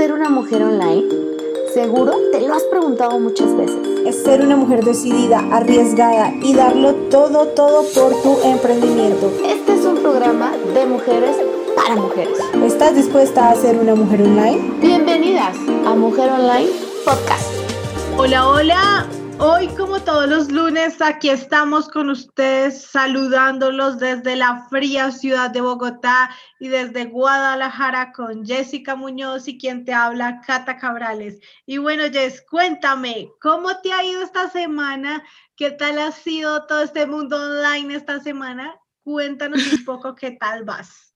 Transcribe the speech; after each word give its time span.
ser 0.00 0.14
una 0.14 0.30
mujer 0.30 0.62
online? 0.62 1.04
Seguro 1.74 2.16
te 2.32 2.40
lo 2.40 2.54
has 2.54 2.62
preguntado 2.62 3.20
muchas 3.20 3.54
veces. 3.54 3.76
Es 4.06 4.22
ser 4.22 4.40
una 4.40 4.56
mujer 4.56 4.82
decidida, 4.82 5.40
arriesgada 5.52 6.32
y 6.40 6.54
darlo 6.54 6.94
todo, 7.10 7.48
todo 7.48 7.82
por 7.94 8.14
tu 8.22 8.38
emprendimiento. 8.42 9.30
Este 9.46 9.74
es 9.74 9.84
un 9.84 9.98
programa 9.98 10.52
de 10.72 10.86
mujeres 10.86 11.36
para 11.76 11.96
mujeres. 11.96 12.38
¿Estás 12.64 12.94
dispuesta 12.94 13.50
a 13.50 13.54
ser 13.56 13.76
una 13.76 13.94
mujer 13.94 14.22
online? 14.22 14.72
Bienvenidas 14.80 15.58
a 15.84 15.94
Mujer 15.94 16.30
Online 16.30 16.70
Podcast. 17.04 17.52
Hola, 18.16 18.48
hola. 18.48 19.19
Hoy, 19.42 19.68
como 19.68 19.98
todos 20.02 20.28
los 20.28 20.52
lunes, 20.52 21.00
aquí 21.00 21.30
estamos 21.30 21.88
con 21.88 22.10
ustedes 22.10 22.82
saludándolos 22.82 23.98
desde 23.98 24.36
la 24.36 24.66
fría 24.68 25.10
ciudad 25.10 25.48
de 25.48 25.62
Bogotá 25.62 26.28
y 26.58 26.68
desde 26.68 27.06
Guadalajara 27.06 28.12
con 28.12 28.44
Jessica 28.44 28.96
Muñoz 28.96 29.48
y 29.48 29.56
quien 29.56 29.86
te 29.86 29.94
habla, 29.94 30.42
Cata 30.46 30.76
Cabrales. 30.76 31.40
Y 31.64 31.78
bueno, 31.78 32.04
Jess, 32.12 32.44
cuéntame, 32.50 33.30
¿cómo 33.40 33.80
te 33.80 33.94
ha 33.94 34.04
ido 34.04 34.22
esta 34.22 34.50
semana? 34.50 35.24
¿Qué 35.56 35.70
tal 35.70 35.98
ha 35.98 36.12
sido 36.12 36.66
todo 36.66 36.82
este 36.82 37.06
mundo 37.06 37.36
online 37.36 37.94
esta 37.94 38.20
semana? 38.20 38.78
Cuéntanos 39.04 39.72
un 39.72 39.84
poco 39.86 40.14
qué 40.14 40.32
tal 40.32 40.64
vas. 40.64 41.09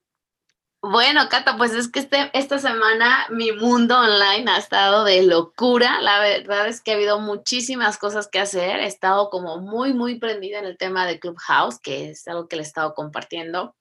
Bueno, 0.86 1.30
Cata, 1.30 1.56
pues 1.56 1.72
es 1.72 1.88
que 1.88 2.00
este, 2.00 2.30
esta 2.34 2.58
semana 2.58 3.26
mi 3.30 3.52
mundo 3.52 3.98
online 3.98 4.50
ha 4.50 4.58
estado 4.58 5.04
de 5.04 5.22
locura. 5.22 6.02
La 6.02 6.20
verdad 6.20 6.68
es 6.68 6.82
que 6.82 6.92
ha 6.92 6.94
habido 6.96 7.18
muchísimas 7.20 7.96
cosas 7.96 8.28
que 8.28 8.38
hacer. 8.38 8.80
He 8.80 8.86
estado 8.86 9.30
como 9.30 9.58
muy, 9.60 9.94
muy 9.94 10.18
prendida 10.18 10.58
en 10.58 10.66
el 10.66 10.76
tema 10.76 11.06
de 11.06 11.18
Clubhouse, 11.18 11.78
que 11.78 12.10
es 12.10 12.28
algo 12.28 12.48
que 12.48 12.56
le 12.56 12.62
he 12.62 12.66
estado 12.66 12.92
compartiendo. 12.92 13.74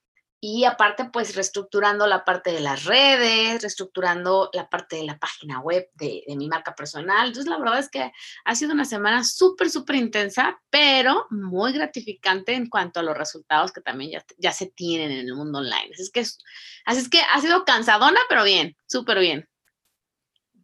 Y 0.46 0.66
aparte, 0.66 1.06
pues 1.06 1.38
reestructurando 1.38 2.06
la 2.06 2.26
parte 2.26 2.52
de 2.52 2.60
las 2.60 2.84
redes, 2.84 3.62
reestructurando 3.62 4.50
la 4.52 4.68
parte 4.70 4.98
de 4.98 5.06
la 5.06 5.18
página 5.18 5.62
web 5.62 5.90
de, 5.94 6.26
mi 6.36 6.50
marca 6.50 6.76
personal. 6.76 7.28
Entonces, 7.28 7.50
la 7.50 7.58
verdad 7.58 7.80
es 7.80 7.90
que 7.90 8.12
ha 8.44 8.54
sido 8.54 8.74
una 8.74 8.84
semana 8.84 9.24
súper, 9.24 9.70
súper 9.70 9.96
intensa, 9.96 10.62
pero 10.70 11.28
muy 11.30 11.72
gratificante 11.72 12.56
en 12.56 12.68
cuanto 12.68 13.00
a 13.00 13.04
los 13.04 13.18
resultados 13.18 13.72
que 13.72 13.80
también 13.80 14.12
ya, 14.12 14.26
ya 14.38 14.52
se 14.52 14.66
tienen 14.66 15.12
en 15.12 15.30
el 15.30 15.34
mundo 15.34 15.60
online. 15.60 15.92
Así 15.94 16.02
es 16.02 16.12
que, 16.12 16.20
así 16.20 17.00
es 17.00 17.08
que 17.08 17.22
ha 17.22 17.40
sido 17.40 17.64
cansadona, 17.64 18.20
pero 18.28 18.44
bien, 18.44 18.76
súper 18.86 19.20
bien. 19.20 19.48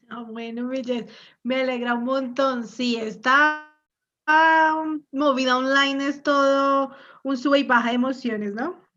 Ah, 0.10 0.26
bueno, 0.28 0.70
me 1.44 1.62
alegra 1.62 1.94
un 1.94 2.04
montón. 2.04 2.68
Sí, 2.68 2.98
está 2.98 3.66
movida 5.14 5.58
online, 5.58 6.06
es 6.06 6.22
todo 6.22 6.94
un 7.24 7.38
sube 7.38 7.60
y 7.60 7.64
baja 7.64 7.88
de 7.88 7.96
emociones, 7.96 8.54
¿no? 8.54 8.89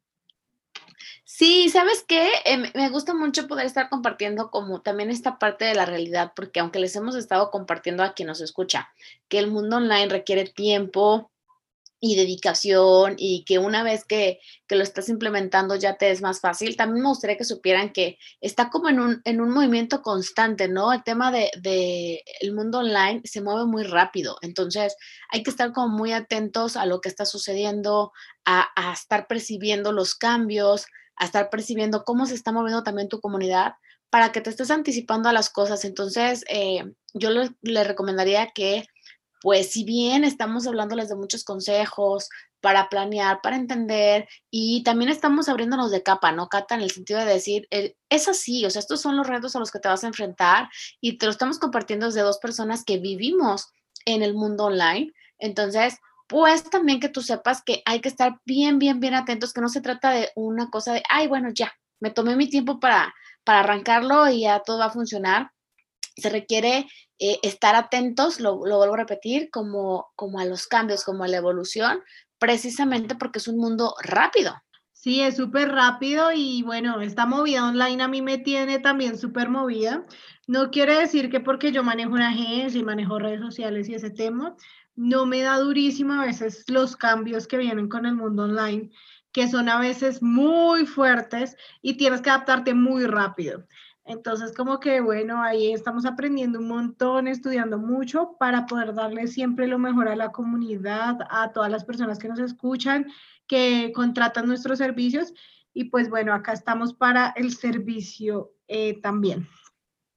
Sí, 1.34 1.70
¿sabes 1.70 2.05
qué? 2.06 2.28
Eh, 2.44 2.58
me 2.75 2.91
gusta 2.91 3.14
mucho 3.14 3.48
poder 3.48 3.64
estar 3.64 3.88
compartiendo 3.88 4.50
como 4.50 4.83
también 4.83 5.08
esta 5.08 5.38
parte 5.38 5.64
de 5.64 5.75
la 5.75 5.86
realidad, 5.86 6.33
porque 6.36 6.61
aunque 6.61 6.78
les 6.78 6.94
hemos 6.94 7.14
estado 7.16 7.50
compartiendo 7.50 8.02
a 8.02 8.12
quien 8.12 8.27
nos 8.28 8.42
escucha, 8.42 8.91
que 9.28 9.38
el 9.38 9.50
mundo 9.50 9.77
online 9.78 10.08
requiere 10.08 10.44
tiempo 10.44 11.33
y 12.00 12.16
dedicación 12.16 13.14
y 13.16 13.44
que 13.47 13.58
una 13.58 13.83
vez 13.83 14.05
que, 14.05 14.41
que 14.66 14.77
lo 14.77 14.83
estás 14.83 15.08
implementando 15.08 15.75
ya 15.75 15.97
te 15.97 16.10
es 16.10 16.20
más 16.20 16.41
fácil, 16.42 16.77
también 16.77 17.03
me 17.03 17.08
gustaría 17.08 17.38
que 17.38 17.44
supieran 17.44 17.94
que 17.94 18.19
está 18.42 18.69
como 18.69 18.91
en 18.91 19.00
un, 19.00 19.22
en 19.25 19.41
un 19.41 19.50
movimiento 19.50 20.03
constante, 20.03 20.69
¿no? 20.69 20.92
El 20.92 21.03
tema 21.03 21.33
de, 21.33 21.50
de 21.62 22.22
el 22.41 22.53
mundo 22.53 22.80
online 22.80 23.22
se 23.25 23.41
mueve 23.41 23.64
muy 23.64 23.84
rápido, 23.84 24.36
entonces 24.42 24.97
hay 25.30 25.42
que 25.42 25.50
estar 25.50 25.72
como 25.72 25.97
muy 25.97 26.12
atentos 26.12 26.77
a 26.77 26.84
lo 26.84 27.00
que 27.00 27.08
está 27.08 27.25
sucediendo, 27.25 28.12
a, 28.44 28.69
a 28.77 28.92
estar 28.92 29.27
percibiendo 29.27 29.92
los 29.92 30.14
cambios, 30.14 30.84
a 31.17 31.25
estar 31.25 31.51
percibiendo 31.51 32.05
cómo 32.05 32.27
se 32.27 32.35
está 32.35 32.53
moviendo 32.53 32.83
también 32.83 33.09
tu 33.09 33.21
comunidad 33.21 33.75
para 34.13 34.31
que 34.31 34.43
te 34.43 34.51
estés 34.51 34.71
anticipando 34.71 35.29
a 35.29 35.33
las 35.33 35.49
cosas. 35.49 35.87
Entonces, 35.87 36.45
eh, 36.51 36.85
yo 37.15 37.31
le, 37.31 37.85
recomendaría 37.85 38.51
que, 38.51 38.87
pues, 39.41 39.73
si 39.73 39.85
bien 39.85 40.25
estamos 40.25 40.67
hablándoles 40.67 41.09
de 41.09 41.17
muchos 41.17 41.45
consejos 41.45 42.28
para 42.61 42.91
planear, 42.91 43.41
para 43.43 43.56
entender, 43.56 44.28
y 44.51 44.83
también 44.84 45.11
estamos 45.11 45.49
abriéndonos 45.49 45.91
de 45.91 46.03
capa, 46.03 46.31
¿no, 46.31 46.49
Cata? 46.49 46.75
En 46.75 46.83
el 46.83 46.91
sentido 46.91 47.21
de 47.21 47.25
decir, 47.25 47.67
es 47.71 48.28
así, 48.28 48.67
o 48.67 48.71
sea, 48.71 48.81
estos 48.81 49.01
son 49.01 49.17
los 49.17 49.27
retos 49.27 49.56
a 49.56 49.59
los 49.59 49.71
que 49.71 49.81
te 49.81 49.89
vas 49.89 50.05
a 50.05 50.09
enfrentar 50.09 50.69
y 51.01 51.17
te 51.17 51.27
lo 51.27 51.33
estamos 51.33 51.59
compartiendo 51.59 52.06
desde 52.06 52.21
dos 52.21 52.39
personas 52.39 52.84
que 52.84 52.99
vivimos 52.99 53.72
en 54.05 54.22
el 54.22 54.34
mundo 54.34 54.65
online. 54.65 55.12
Entonces, 55.39 55.97
pues 56.32 56.65
también 56.70 56.98
que 56.98 57.10
tú 57.10 57.20
sepas 57.20 57.62
que 57.62 57.82
hay 57.84 58.00
que 58.00 58.09
estar 58.09 58.41
bien, 58.47 58.78
bien, 58.78 59.00
bien 59.00 59.12
atentos, 59.12 59.53
que 59.53 59.60
no 59.60 59.69
se 59.69 59.82
trata 59.82 60.12
de 60.12 60.31
una 60.34 60.70
cosa 60.70 60.94
de, 60.94 61.03
ay, 61.10 61.26
bueno, 61.26 61.50
ya, 61.54 61.70
me 62.00 62.09
tomé 62.09 62.37
mi 62.37 62.48
tiempo 62.48 62.81
para, 62.81 63.15
para 63.44 63.60
arrancarlo 63.60 64.26
y 64.31 64.41
ya 64.41 64.60
todo 64.60 64.78
va 64.78 64.87
a 64.87 64.91
funcionar. 64.91 65.50
Se 66.16 66.31
requiere 66.31 66.87
eh, 67.19 67.38
estar 67.42 67.75
atentos, 67.75 68.41
lo, 68.41 68.56
vuelvo 68.56 68.94
a 68.94 68.97
repetir, 68.97 69.50
como, 69.50 70.10
como 70.16 70.38
a 70.38 70.47
los 70.47 70.66
cambios, 70.66 71.04
como 71.04 71.22
a 71.22 71.28
la 71.28 71.37
evolución, 71.37 72.00
precisamente 72.38 73.15
porque 73.15 73.38
es 73.38 73.47
un 73.47 73.59
mundo 73.59 73.94
rápido. 74.03 74.54
Sí, 74.94 75.21
es 75.21 75.37
súper 75.37 75.69
rápido 75.69 76.31
y 76.32 76.62
bueno, 76.62 77.03
esta 77.03 77.26
movida 77.26 77.69
online 77.69 78.03
a 78.04 78.09
mí 78.09 78.22
me 78.22 78.38
tiene 78.38 78.78
también 78.78 79.19
súper 79.19 79.50
movida. 79.50 80.06
No 80.47 80.71
quiere 80.71 80.94
decir 80.98 81.28
que 81.28 81.41
porque 81.41 81.72
yo 81.72 81.82
manejo 81.82 82.12
una 82.12 82.31
agencia 82.31 82.81
y 82.81 82.84
manejo 82.84 83.19
redes 83.19 83.41
sociales 83.41 83.87
y 83.91 83.97
ese 83.97 84.10
tema, 84.10 84.56
no 84.94 85.26
me 85.26 85.42
da 85.42 85.58
durísimo 85.58 86.14
a 86.14 86.26
veces 86.26 86.64
los 86.69 86.97
cambios 86.97 87.47
que 87.47 87.58
vienen 87.58 87.88
con 87.88 88.06
el 88.06 88.14
mundo 88.14 88.44
online, 88.44 88.91
que 89.32 89.48
son 89.48 89.69
a 89.69 89.80
veces 89.80 90.22
muy 90.22 90.86
fuertes 90.86 91.56
y 91.80 91.97
tienes 91.97 92.20
que 92.20 92.30
adaptarte 92.30 92.75
muy 92.75 93.06
rápido. 93.06 93.66
Entonces, 94.04 94.53
como 94.53 94.80
que 94.80 95.00
bueno, 95.00 95.42
ahí 95.42 95.72
estamos 95.72 96.04
aprendiendo 96.04 96.58
un 96.58 96.69
montón, 96.69 97.28
estudiando 97.28 97.78
mucho 97.78 98.36
para 98.38 98.66
poder 98.66 98.94
darle 98.94 99.28
siempre 99.28 99.66
lo 99.69 99.78
mejor 99.78 100.08
a 100.08 100.16
la 100.16 100.32
comunidad, 100.32 101.19
a 101.30 101.53
todas 101.53 101.70
las 101.70 101.84
personas 101.84 102.19
que 102.19 102.28
nos 102.28 102.41
escuchan, 102.41 103.06
que 103.47 103.92
contratan 103.94 104.47
nuestros 104.47 104.78
servicios. 104.78 105.32
Y 105.72 105.84
pues 105.84 106.10
bueno, 106.10 106.34
acá 106.34 106.53
estamos 106.53 106.92
para 106.92 107.32
el 107.36 107.54
servicio 107.54 108.53
eh, 108.69 109.00
también. 109.00 109.48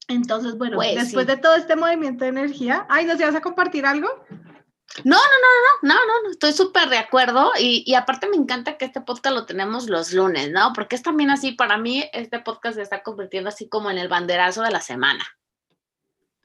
Entonces, 0.08 0.58
bueno, 0.58 0.78
pues 0.78 0.96
después 0.96 1.28
de 1.28 1.38
todo 1.38 1.56
este 1.56 1.76
movimiento 1.76 2.26
de 2.26 2.30
energía, 2.30 2.86
ay, 2.90 3.06
¿nos 3.06 3.20
ibas 3.20 3.36
a 3.36 3.42
compartir 3.42 3.86
algo? 3.86 4.08
No, 5.04 5.16
no, 5.16 5.18
no, 5.18 5.90
no, 5.90 5.94
no, 5.94 6.06
no, 6.06 6.24
no, 6.24 6.32
estoy 6.32 6.54
súper 6.54 6.88
de 6.90 6.98
acuerdo 6.98 7.52
y, 7.60 7.84
y, 7.86 7.96
aparte 7.96 8.30
me 8.30 8.38
encanta 8.38 8.78
que 8.78 8.86
este 8.86 9.02
podcast 9.02 9.36
lo 9.36 9.46
tenemos 9.46 9.90
los 9.90 10.14
lunes, 10.14 10.52
¿no? 10.52 10.72
Porque 10.74 10.96
es 10.96 11.04
también 11.04 11.30
así, 11.32 11.52
para 11.52 11.78
mí 11.78 12.10
este 12.14 12.40
podcast 12.40 12.76
se 12.76 12.82
está 12.82 13.04
convirtiendo 13.04 13.50
así 13.50 13.68
como 13.68 13.92
en 13.92 13.98
el 13.98 14.08
banderazo 14.08 14.62
de 14.62 14.72
la 14.72 14.80
semana. 14.80 15.26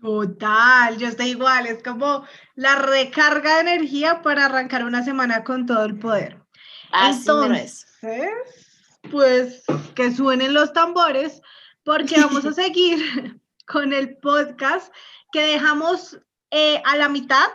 Total, 0.00 0.96
yo 0.96 1.08
estoy 1.08 1.28
igual, 1.28 1.66
es 1.66 1.82
como 1.82 2.24
la 2.54 2.76
recarga 2.76 3.56
de 3.56 3.60
energía 3.60 4.22
para 4.22 4.46
arrancar 4.46 4.84
una 4.84 5.04
semana 5.04 5.44
con 5.44 5.66
todo 5.66 5.84
el 5.84 5.98
poder. 5.98 6.38
Así 6.90 7.20
Entonces, 7.20 7.86
pues 9.10 9.62
que 9.94 10.12
suenen 10.12 10.54
los 10.54 10.72
tambores 10.72 11.42
porque 11.84 12.20
vamos 12.20 12.44
a 12.46 12.52
seguir 12.54 13.40
con 13.66 13.92
el 13.92 14.16
podcast 14.16 14.92
que 15.32 15.42
dejamos 15.42 16.18
eh, 16.50 16.82
a 16.84 16.96
la 16.96 17.08
mitad 17.08 17.48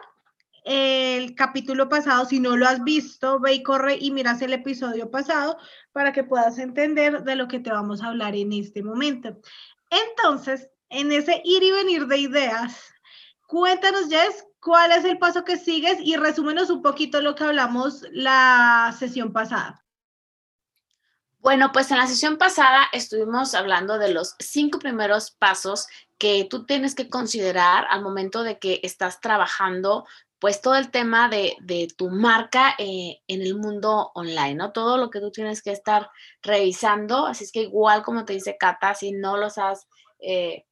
el 0.65 1.35
capítulo 1.35 1.87
pasado, 1.89 2.25
si 2.25 2.39
no 2.39 2.57
lo 2.57 2.67
has 2.67 2.83
visto, 2.83 3.39
ve 3.39 3.53
y 3.53 3.63
corre 3.63 3.97
y 4.01 4.09
miras 4.09 4.41
el 4.41 4.51
episodio 4.51 5.11
pasado 5.11 5.57
para 5.91 6.11
que 6.11 6.23
puedas 6.23 6.57
entender 6.57 7.23
de 7.23 7.35
lo 7.35 7.47
que 7.47 7.59
te 7.59 7.71
vamos 7.71 8.01
a 8.01 8.07
hablar 8.07 8.35
en 8.35 8.51
este 8.51 8.81
momento. 8.81 9.37
Entonces, 9.91 10.67
en 10.89 11.11
ese 11.11 11.41
ir 11.45 11.61
y 11.61 11.71
venir 11.71 12.07
de 12.07 12.17
ideas, 12.17 12.93
cuéntanos, 13.45 14.09
Jess, 14.09 14.43
cuál 14.59 14.91
es 14.91 15.05
el 15.05 15.19
paso 15.19 15.45
que 15.45 15.57
sigues 15.57 15.99
y 16.01 16.15
resúmenos 16.15 16.71
un 16.71 16.81
poquito 16.81 17.21
lo 17.21 17.35
que 17.35 17.43
hablamos 17.43 18.01
la 18.11 18.93
sesión 18.97 19.31
pasada. 19.31 19.85
Bueno, 21.37 21.71
pues 21.71 21.91
en 21.91 21.99
la 21.99 22.07
sesión 22.07 22.39
pasada 22.39 22.87
estuvimos 22.91 23.53
hablando 23.53 23.99
de 23.99 24.11
los 24.11 24.33
cinco 24.39 24.79
primeros 24.79 25.29
pasos 25.29 25.85
que 26.17 26.47
tú 26.49 26.65
tienes 26.65 26.95
que 26.95 27.07
considerar 27.07 27.85
al 27.91 28.01
momento 28.01 28.41
de 28.41 28.57
que 28.57 28.79
estás 28.81 29.21
trabajando 29.21 30.07
pues 30.45 30.61
todo 30.61 30.75
el 30.75 30.91
tema 30.91 31.27
de, 31.27 31.87
tu 31.97 32.11
marca 32.11 32.75
eh, 32.77 33.17
en 33.27 33.41
el 33.41 33.57
mundo 33.57 34.11
online, 34.13 34.53
¿no? 34.53 34.73
Todo 34.73 34.95
lo 34.95 35.09
que 35.09 35.19
tú 35.19 35.31
tienes 35.31 35.63
que 35.63 35.71
estar 35.71 36.07
revisando, 36.43 37.25
así 37.25 37.45
es 37.45 37.51
que 37.51 37.61
igual 37.61 38.03
como 38.03 38.25
te 38.25 38.33
dice 38.33 38.55
Cata, 38.55 38.93
si 38.93 39.11
no 39.11 39.37
los 39.37 39.57
has, 39.57 39.87
eh, 40.19 40.65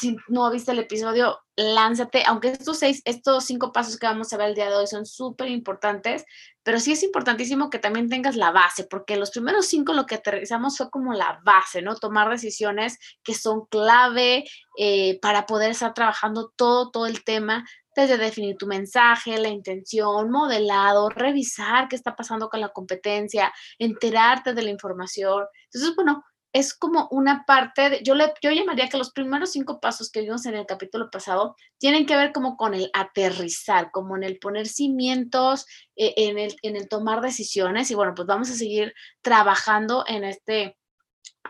si 0.00 0.16
no 0.28 0.48
viste 0.52 0.70
el 0.70 0.78
episodio, 0.78 1.40
lánzate, 1.56 2.22
aunque 2.24 2.50
estos 2.50 2.78
seis, 2.78 3.02
estos 3.04 3.44
cinco 3.46 3.72
pasos 3.72 3.98
que 3.98 4.06
vamos 4.06 4.32
a 4.32 4.36
ver 4.36 4.50
el 4.50 4.54
día 4.54 4.70
de 4.70 4.76
hoy 4.76 4.86
son 4.86 5.04
súper 5.06 5.48
importantes, 5.48 6.24
pero 6.62 6.78
sí 6.78 6.92
es 6.92 7.02
importantísimo 7.02 7.68
que 7.68 7.80
también 7.80 8.08
tengas 8.08 8.36
la 8.36 8.52
base, 8.52 8.84
porque 8.84 9.16
los 9.16 9.32
primeros 9.32 9.66
cinco 9.66 9.92
lo 9.92 10.06
que 10.06 10.14
aterrizamos 10.14 10.76
fue 10.76 10.88
como 10.88 11.14
la 11.14 11.40
base, 11.44 11.82
¿no? 11.82 11.96
Tomar 11.96 12.30
decisiones 12.30 12.96
que 13.24 13.34
son 13.34 13.66
clave 13.66 14.44
eh, 14.78 15.18
para 15.20 15.46
poder 15.46 15.72
estar 15.72 15.94
trabajando 15.94 16.52
todo, 16.54 16.92
todo 16.92 17.06
el 17.06 17.24
tema 17.24 17.64
desde 17.96 18.18
definir 18.18 18.56
tu 18.56 18.66
mensaje, 18.66 19.38
la 19.38 19.48
intención, 19.48 20.30
modelado, 20.30 21.08
revisar 21.08 21.88
qué 21.88 21.96
está 21.96 22.14
pasando 22.14 22.48
con 22.48 22.60
la 22.60 22.68
competencia, 22.68 23.52
enterarte 23.78 24.54
de 24.54 24.62
la 24.62 24.70
información. 24.70 25.44
Entonces, 25.64 25.96
bueno, 25.96 26.22
es 26.52 26.72
como 26.72 27.08
una 27.10 27.44
parte, 27.46 27.90
de, 27.90 28.02
yo, 28.02 28.14
le, 28.14 28.32
yo 28.40 28.50
llamaría 28.50 28.88
que 28.88 28.96
los 28.96 29.12
primeros 29.12 29.52
cinco 29.52 29.78
pasos 29.78 30.10
que 30.10 30.22
vimos 30.22 30.46
en 30.46 30.54
el 30.54 30.64
capítulo 30.64 31.10
pasado 31.10 31.54
tienen 31.78 32.06
que 32.06 32.16
ver 32.16 32.32
como 32.32 32.56
con 32.56 32.72
el 32.72 32.90
aterrizar, 32.94 33.90
como 33.90 34.16
en 34.16 34.22
el 34.22 34.38
poner 34.38 34.66
cimientos, 34.66 35.66
eh, 35.96 36.14
en, 36.16 36.38
el, 36.38 36.56
en 36.62 36.76
el 36.76 36.88
tomar 36.88 37.20
decisiones 37.20 37.90
y 37.90 37.94
bueno, 37.94 38.14
pues 38.14 38.26
vamos 38.26 38.50
a 38.50 38.54
seguir 38.54 38.94
trabajando 39.20 40.04
en 40.06 40.24
este 40.24 40.78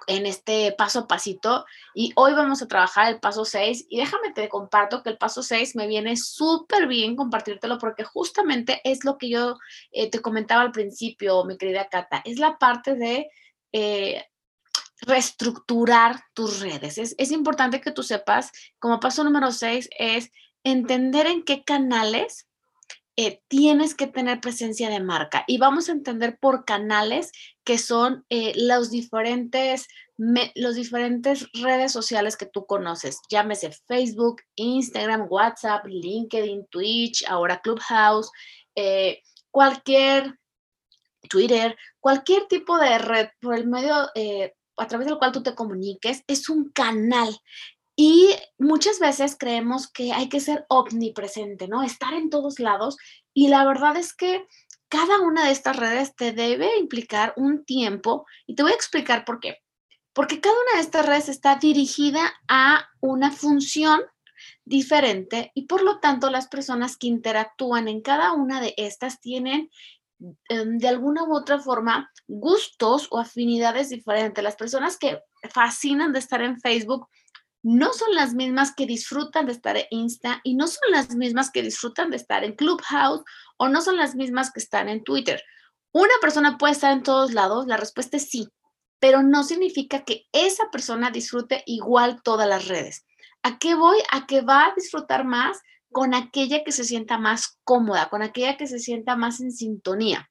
en 0.07 0.27
este 0.27 0.73
paso 0.73 1.01
a 1.01 1.07
pasito 1.09 1.65
y 1.95 2.13
hoy 2.17 2.33
vamos 2.35 2.63
a 2.63 2.69
trabajar 2.69 3.13
el 3.13 3.21
paso 3.21 3.45
6 3.45 3.87
y 3.89 3.99
déjame 3.99 4.33
te 4.33 4.49
comparto 4.49 5.03
que 5.03 5.11
el 5.11 5.19
paso 5.19 5.43
6 5.43 5.77
me 5.77 5.87
viene 5.87 6.17
súper 6.17 6.87
bien 6.87 7.17
compartírtelo 7.17 7.79
porque 7.79 8.05
justamente 8.05 8.81
es 8.85 9.05
lo 9.05 9.19
que 9.19 9.31
yo 9.31 9.57
eh, 9.93 10.11
te 10.11 10.21
comentaba 10.21 10.63
al 10.63 10.73
principio, 10.73 11.45
mi 11.45 11.57
querida 11.57 11.89
Cata, 11.89 12.23
es 12.25 12.39
la 12.39 12.59
parte 12.59 12.95
de 12.95 13.29
eh, 13.73 14.25
reestructurar 15.01 16.21
tus 16.35 16.61
redes. 16.61 16.99
Es, 16.99 17.15
es 17.19 17.31
importante 17.31 17.81
que 17.81 17.93
tú 17.93 18.03
sepas, 18.03 18.51
como 18.79 19.01
paso 19.01 19.25
número 19.25 19.53
6, 19.53 19.91
es 19.99 20.31
entender 20.65 21.27
en 21.27 21.45
qué 21.45 21.63
canales 21.65 22.47
eh, 23.19 23.41
tienes 23.49 23.95
que 23.95 24.07
tener 24.07 24.41
presencia 24.41 24.91
de 24.91 25.01
marca 25.01 25.45
y 25.47 25.57
vamos 25.57 25.89
a 25.89 25.93
entender 25.93 26.39
por 26.39 26.67
canales 26.67 27.33
que 27.65 27.79
son 27.79 28.27
eh, 28.29 28.53
los 28.57 28.91
diferentes 28.91 29.89
los 30.55 30.75
diferentes 30.75 31.47
redes 31.53 31.93
sociales 31.93 32.39
que 32.39 32.47
tú 32.47 32.65
conoces, 32.65 33.21
llámese 33.29 33.71
Facebook, 33.87 34.37
Instagram, 34.55 35.27
WhatsApp, 35.29 35.85
LinkedIn, 35.87 36.67
Twitch, 36.71 37.23
ahora 37.29 37.61
Clubhouse, 37.61 38.31
eh, 38.75 39.21
cualquier 39.51 40.39
Twitter, 41.29 41.77
cualquier 42.01 42.47
tipo 42.47 42.79
de 42.79 42.97
red 42.97 43.29
por 43.43 43.57
el 43.57 43.67
medio 43.67 44.11
a 44.77 44.87
través 44.87 45.07
del 45.07 45.19
cual 45.19 45.33
tú 45.33 45.43
te 45.43 45.55
comuniques, 45.55 46.23
es 46.27 46.49
un 46.49 46.71
canal. 46.71 47.29
Y 47.97 48.29
muchas 48.59 48.99
veces 48.99 49.37
creemos 49.39 49.91
que 49.91 50.13
hay 50.13 50.29
que 50.29 50.41
ser 50.41 50.67
omnipresente, 50.69 51.67
¿no? 51.67 51.83
Estar 51.83 52.13
en 52.13 52.29
todos 52.29 52.61
lados. 52.61 52.99
Y 53.33 53.49
la 53.49 53.65
verdad 53.65 53.97
es 53.97 54.15
que 54.15 54.47
cada 54.89 55.21
una 55.21 55.47
de 55.47 55.53
estas 55.53 55.77
redes 55.77 56.15
te 56.15 56.33
debe 56.33 56.79
implicar 56.79 57.33
un 57.37 57.65
tiempo. 57.65 58.27
Y 58.47 58.55
te 58.55 58.63
voy 58.63 58.73
a 58.73 58.77
explicar 58.77 59.25
por 59.25 59.41
qué. 59.41 59.63
Porque 60.13 60.41
cada 60.41 60.55
una 60.55 60.77
de 60.77 60.83
estas 60.83 61.07
redes 61.07 61.29
está 61.31 61.57
dirigida 61.57 62.35
a 62.49 62.87
una 63.01 63.33
función 63.33 64.01
diferente 64.65 65.53
y 65.55 65.67
por 65.67 65.83
lo 65.83 66.01
tanto 66.01 66.31
las 66.31 66.49
personas 66.49 66.97
que 66.97 67.07
interactúan 67.07 67.89
en 67.89 68.03
cada 68.03 68.33
una 68.33 68.61
de 68.61 68.75
estas 68.77 69.21
tienen 69.21 69.71
em, 70.49 70.79
de 70.79 70.89
alguna 70.89 71.25
u 71.25 71.35
otra 71.35 71.59
forma 71.59 72.11
gustos 72.27 73.09
o 73.11 73.19
afinidades 73.19 73.91
diferentes. 73.91 74.43
Las 74.43 74.57
personas 74.57 74.99
que 74.99 75.21
fascinan 75.51 76.13
de 76.13 76.19
estar 76.19 76.43
en 76.43 76.61
Facebook 76.61 77.09
no 77.67 77.93
son 77.93 78.15
las 78.15 78.33
mismas 78.33 78.73
que 78.77 78.87
disfrutan 78.87 79.47
de 79.47 79.53
estar 79.53 79.77
en 79.77 79.87
Insta 79.91 80.41
y 80.45 80.55
no 80.55 80.69
son 80.69 80.89
las 80.93 81.17
mismas 81.17 81.51
que 81.51 81.63
disfrutan 81.63 82.11
de 82.11 82.17
estar 82.17 82.45
en 82.45 82.55
Clubhouse 82.55 83.25
o 83.57 83.67
no 83.67 83.81
son 83.81 83.97
las 83.97 84.15
mismas 84.15 84.53
que 84.53 84.61
están 84.61 84.89
en 84.89 85.03
Twitter. 85.03 85.43
¿Una 85.91 86.13
persona 86.21 86.59
puede 86.59 86.75
estar 86.75 86.93
en 86.93 87.03
todos 87.03 87.35
lados? 87.35 87.67
La 87.67 87.77
respuesta 87.77 88.19
es 88.19 88.31
sí, 88.31 88.49
pero 89.01 89.25
no 89.25 89.43
significa 89.43 90.05
que 90.05 90.27
esa 90.31 90.71
persona 90.71 91.11
disfrute 91.11 91.65
igual 91.67 92.23
todas 92.23 92.49
las 92.49 92.69
redes. 92.69 93.05
¿A 93.43 93.59
qué 93.59 93.75
voy? 93.75 93.99
A 94.13 94.27
que 94.27 94.43
va 94.43 94.67
a 94.67 94.75
disfrutar 94.77 95.25
más 95.25 95.59
con 95.91 96.15
aquella 96.15 96.63
que 96.63 96.71
se 96.71 96.85
sienta 96.85 97.19
más 97.19 97.59
cómoda, 97.65 98.09
con 98.11 98.23
aquella 98.23 98.57
que 98.57 98.69
se 98.69 98.79
sienta 98.79 99.17
más 99.17 99.41
en 99.41 99.51
sintonía. 99.51 100.31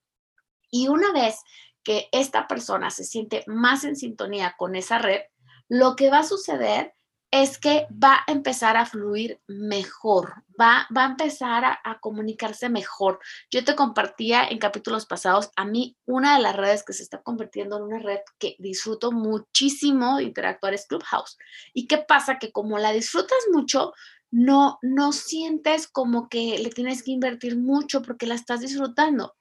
Y 0.72 0.88
una 0.88 1.12
vez 1.12 1.36
que 1.84 2.08
esta 2.14 2.48
persona 2.48 2.92
se 2.92 3.04
siente 3.04 3.44
más 3.46 3.84
en 3.84 3.98
sintonía 3.98 4.56
con 4.58 4.78
esa 4.78 5.00
red, 5.00 5.20
lo 5.68 5.98
que 5.98 6.10
va 6.10 6.20
a 6.20 6.24
suceder 6.24 6.96
es 7.42 7.58
que 7.58 7.86
va 7.92 8.24
a 8.26 8.32
empezar 8.32 8.78
a 8.78 8.86
fluir 8.86 9.42
mejor, 9.48 10.46
va, 10.60 10.88
va 10.96 11.04
a 11.04 11.10
empezar 11.10 11.66
a, 11.66 12.00
comunicarse 12.00 12.70
mejor. 12.70 13.20
Yo 13.52 13.66
te 13.66 13.76
compartía 13.76 14.48
en 14.48 14.58
capítulos 14.58 15.06
pasados, 15.06 15.50
a 15.58 15.66
mí 15.66 15.98
una 16.06 16.38
de 16.38 16.42
las 16.42 16.56
redes 16.56 16.84
que 16.86 16.94
se 16.94 17.04
está 17.04 17.22
convirtiendo 17.22 17.76
en 17.76 17.84
una 17.84 18.00
red 18.00 18.20
que 18.40 18.56
disfruto 18.60 19.12
muchísimo 19.12 20.18
de 20.18 20.24
interactuar 20.24 20.74
es 20.74 20.88
Clubhouse. 20.88 21.38
¿Y 21.74 21.88
qué 21.88 21.98
pasa? 21.98 22.40
Que 22.40 22.54
como 22.54 22.78
la 22.78 22.94
disfrutas 22.94 23.40
mucho, 23.52 23.92
no, 24.32 24.80
no 24.82 25.12
sientes 25.12 25.90
como 25.90 26.30
que 26.30 26.58
le 26.60 26.70
tienes 26.70 27.04
que 27.04 27.12
invertir 27.12 27.58
mucho 27.58 28.02
porque 28.02 28.28
la 28.28 28.36
estás 28.36 28.62
disfrutando. 28.62 29.36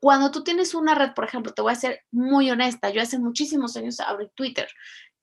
Cuando 0.00 0.32
tú 0.32 0.42
tienes 0.42 0.74
una 0.74 0.96
red, 0.96 1.14
por 1.14 1.24
ejemplo, 1.24 1.52
te 1.52 1.62
voy 1.62 1.72
a 1.72 1.76
ser 1.76 2.00
muy 2.10 2.50
honesta, 2.50 2.90
yo 2.90 3.00
hace 3.02 3.18
muchísimos 3.18 3.76
años 3.76 4.00
abrí 4.00 4.28
Twitter 4.34 4.68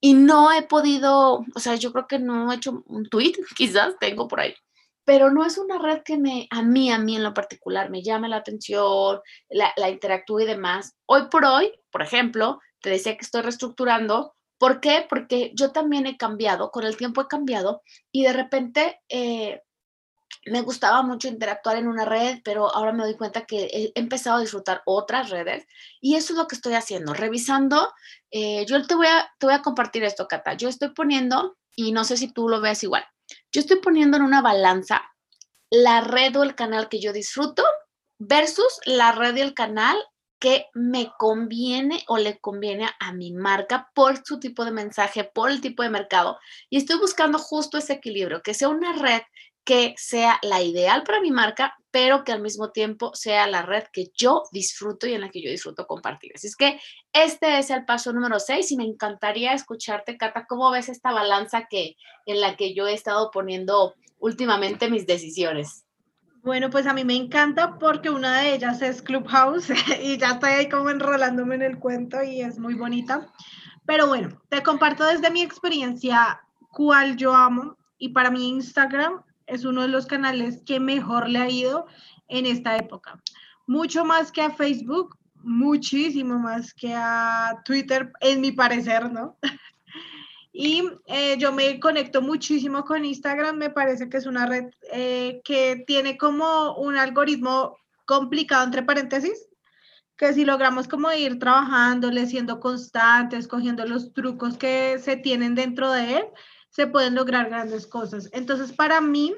y 0.06 0.16
no 0.16 0.52
he 0.52 0.64
podido, 0.64 1.46
o 1.56 1.60
sea, 1.60 1.76
yo 1.76 1.94
creo 1.94 2.08
que 2.08 2.20
no 2.20 2.52
he 2.52 2.56
hecho 2.56 2.84
un 2.88 3.06
tweet, 3.06 3.36
quizás 3.56 3.96
tengo 4.02 4.28
por 4.28 4.42
ahí, 4.42 4.54
pero 5.06 5.32
no 5.32 5.46
es 5.46 5.58
una 5.58 5.80
red 5.80 6.02
que 6.04 6.18
me, 6.18 6.46
a 6.50 6.62
mí, 6.62 6.92
a 6.92 6.98
mí 6.98 7.16
en 7.16 7.24
lo 7.24 7.34
particular, 7.34 7.90
me 7.90 8.04
llame 8.04 8.28
la 8.28 8.36
atención, 8.36 9.22
la, 9.50 9.72
la 9.78 9.90
interactúe 9.90 10.42
y 10.42 10.46
demás. 10.46 10.94
Hoy 11.06 11.30
por 11.32 11.46
hoy, 11.46 11.72
por 11.90 12.02
ejemplo, 12.02 12.60
te 12.82 12.90
decía 12.90 13.16
que 13.16 13.24
estoy 13.24 13.44
reestructurando. 13.44 14.34
¿Por 14.58 14.82
qué? 14.82 15.06
Porque 15.08 15.54
yo 15.56 15.72
también 15.72 16.06
he 16.06 16.18
cambiado, 16.18 16.70
con 16.70 16.84
el 16.84 16.98
tiempo 16.98 17.22
he 17.22 17.28
cambiado 17.28 17.82
y 18.12 18.24
de 18.24 18.34
repente 18.34 19.00
eh, 19.08 19.62
me 20.46 20.62
gustaba 20.62 21.02
mucho 21.02 21.28
interactuar 21.28 21.78
en 21.78 21.88
una 21.88 22.06
red, 22.06 22.40
pero 22.44 22.74
ahora 22.74 22.92
me 22.92 23.04
doy 23.04 23.16
cuenta 23.16 23.46
que 23.46 23.66
he 23.66 23.92
empezado 23.96 24.38
a 24.38 24.42
disfrutar 24.42 24.82
otras 24.86 25.30
redes 25.30 25.66
y 26.02 26.16
eso 26.16 26.34
es 26.34 26.38
lo 26.38 26.48
que 26.48 26.56
estoy 26.56 26.74
haciendo, 26.74 27.14
revisando. 27.14 27.94
Eh, 28.32 28.66
yo 28.66 28.86
te 28.86 28.96
voy, 28.96 29.08
a, 29.08 29.32
te 29.40 29.46
voy 29.46 29.56
a 29.56 29.62
compartir 29.62 30.04
esto, 30.04 30.28
Cata. 30.28 30.54
Yo 30.54 30.70
estoy 30.70 30.90
poniendo, 30.90 31.58
y 31.76 31.92
no 31.92 32.04
sé 32.04 32.18
si 32.18 32.32
tú 32.32 32.50
lo 32.50 32.62
ves 32.62 32.84
igual, 32.84 33.06
yo 33.52 33.62
estoy 33.62 33.78
poniendo 33.78 34.18
en 34.18 34.24
una 34.24 34.42
balanza 34.42 35.04
la 35.70 36.02
red 36.02 36.36
o 36.36 36.44
el 36.44 36.56
canal 36.56 36.90
que 36.90 37.00
yo 37.00 37.14
disfruto 37.14 37.64
versus 38.20 38.80
la 38.86 39.12
red 39.12 39.36
y 39.36 39.42
el 39.42 39.54
canal 39.54 39.98
que 40.44 40.68
me 40.74 41.10
conviene 41.18 42.04
o 42.08 42.18
le 42.18 42.38
conviene 42.40 42.90
a 43.00 43.14
mi 43.14 43.32
marca 43.32 43.90
por 43.96 44.26
su 44.26 44.42
tipo 44.42 44.66
de 44.66 44.72
mensaje, 44.72 45.24
por 45.24 45.50
el 45.50 45.62
tipo 45.62 45.84
de 45.84 45.90
mercado. 45.90 46.38
Y 46.70 46.76
estoy 46.76 46.98
buscando 47.00 47.40
justo 47.40 47.78
ese 47.78 47.94
equilibrio, 47.94 48.42
que 48.42 48.54
sea 48.54 48.68
una 48.68 48.92
red 48.92 49.22
que 49.64 49.94
sea 49.98 50.40
la 50.42 50.62
ideal 50.62 51.04
para 51.04 51.22
mi 51.22 51.32
marca, 51.32 51.78
pero 51.92 52.24
que 52.24 52.32
al 52.32 52.42
mismo 52.42 52.72
tiempo 52.72 53.12
sea 53.14 53.48
la 53.48 53.62
red 53.62 53.84
que 53.94 54.12
yo 54.16 54.44
disfruto 54.52 55.08
y 55.08 55.14
en 55.14 55.22
la 55.22 55.30
que 55.30 55.42
yo 55.42 55.50
disfruto 55.50 55.88
compartir. 55.88 56.32
Así 56.36 56.48
es 56.48 56.56
que 56.56 56.80
este 57.14 57.60
es 57.60 57.70
el 57.70 57.86
paso 57.86 58.12
número 58.12 58.40
6 58.40 58.72
y 58.72 58.78
me 58.78 58.84
encantaría 58.84 59.54
escucharte, 59.54 60.18
Cata, 60.18 60.46
cómo 60.48 60.72
ves 60.72 60.90
esta 60.90 61.12
balanza 61.12 61.68
que, 61.70 61.96
en 62.26 62.42
la 62.42 62.56
que 62.56 62.74
yo 62.74 62.88
he 62.88 62.94
estado 62.94 63.32
poniendo 63.32 63.94
últimamente 64.20 64.90
mis 64.90 65.06
decisiones. 65.06 65.86
Bueno, 66.42 66.70
pues 66.70 66.88
a 66.88 66.94
mí 66.94 67.06
me 67.06 67.16
encanta 67.16 67.78
porque 67.80 68.10
una 68.10 68.42
de 68.42 68.56
ellas 68.56 68.82
es 68.82 69.02
Clubhouse 69.02 69.70
y 70.02 70.18
ya 70.18 70.32
estoy 70.32 70.52
ahí 70.52 70.70
como 70.70 70.90
enrolándome 70.90 71.56
en 71.56 71.62
el 71.62 71.80
cuento 71.80 72.22
y 72.22 72.42
es 72.42 72.60
muy 72.60 72.74
bonita. 72.74 73.32
Pero 73.86 74.08
bueno, 74.08 74.42
te 74.50 74.64
comparto 74.64 75.06
desde 75.06 75.32
mi 75.32 75.42
experiencia 75.42 76.42
cuál 76.72 77.16
yo 77.16 77.34
amo 77.34 77.78
y 77.98 78.10
para 78.10 78.32
mí 78.32 78.50
Instagram 78.50 79.24
es 79.54 79.66
uno 79.66 79.84
de 79.84 79.88
los 79.88 80.06
canales 80.06 80.62
que 80.66 80.80
mejor 80.80 81.30
le 81.30 81.40
ha 81.40 81.50
ido 81.50 81.86
en 82.28 82.46
esta 82.46 82.76
época. 82.78 83.22
Mucho 83.68 84.04
más 84.04 84.32
que 84.32 84.42
a 84.42 84.52
Facebook, 84.52 85.18
muchísimo 85.44 86.40
más 86.40 86.74
que 86.74 86.94
a 86.96 87.62
Twitter, 87.64 88.12
en 88.22 88.42
mi 88.42 88.52
parecer, 88.52 89.12
¿no? 89.12 89.38
Y 90.56 90.84
eh, 91.08 91.36
yo 91.40 91.52
me 91.52 91.80
conecto 91.80 92.22
muchísimo 92.22 92.86
con 92.86 93.06
Instagram, 93.06 93.58
me 93.58 93.72
parece 93.72 94.08
que 94.08 94.18
es 94.18 94.28
una 94.28 94.46
red 94.46 94.66
eh, 94.92 95.42
que 95.44 95.84
tiene 95.88 96.16
como 96.16 96.76
un 96.76 96.96
algoritmo 96.96 97.76
complicado, 98.06 98.64
entre 98.64 98.84
paréntesis, 98.84 99.50
que 100.16 100.32
si 100.32 100.46
logramos 100.46 100.88
como 100.88 101.12
ir 101.12 101.40
trabajándole, 101.40 102.28
siendo 102.28 102.60
constantes, 102.60 103.48
cogiendo 103.48 103.84
los 103.88 104.14
trucos 104.14 104.56
que 104.60 105.00
se 105.00 105.18
tienen 105.18 105.56
dentro 105.56 105.92
de 105.92 106.18
él, 106.18 106.26
se 106.74 106.88
pueden 106.88 107.16
lograr 107.16 107.50
grandes 107.50 107.86
cosas. 107.86 108.30
Entonces, 108.34 108.74
para 108.74 109.00
mí, 109.00 109.34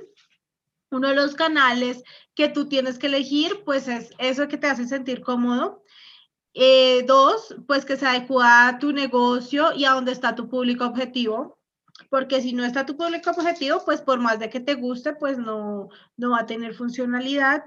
uno 0.90 1.10
de 1.10 1.16
los 1.16 1.36
canales 1.36 2.02
que 2.34 2.48
tú 2.48 2.68
tienes 2.70 2.98
que 2.98 3.08
elegir, 3.08 3.64
pues 3.66 3.88
es 3.90 4.12
eso 4.18 4.48
que 4.48 4.58
te 4.58 4.68
hace 4.68 4.88
sentir 4.88 5.22
cómodo. 5.22 5.84
Eh, 6.54 7.04
dos, 7.06 7.54
pues 7.68 7.84
que 7.84 7.98
se 7.98 8.08
adecua 8.08 8.70
a 8.70 8.80
tu 8.80 8.94
negocio 8.94 9.74
y 9.74 9.84
a 9.84 9.92
dónde 9.92 10.14
está 10.14 10.34
tu 10.34 10.48
público 10.48 10.86
objetivo. 10.86 11.60
Porque 12.10 12.42
si 12.42 12.54
no 12.54 12.64
está 12.64 12.86
tu 12.86 12.96
público 12.96 13.32
objetivo, 13.32 13.84
pues 13.84 14.02
por 14.02 14.20
más 14.20 14.40
de 14.40 14.50
que 14.50 14.62
te 14.62 14.76
guste, 14.76 15.14
pues 15.14 15.38
no, 15.38 15.90
no 16.16 16.32
va 16.32 16.40
a 16.40 16.46
tener 16.46 16.74
funcionalidad. 16.74 17.66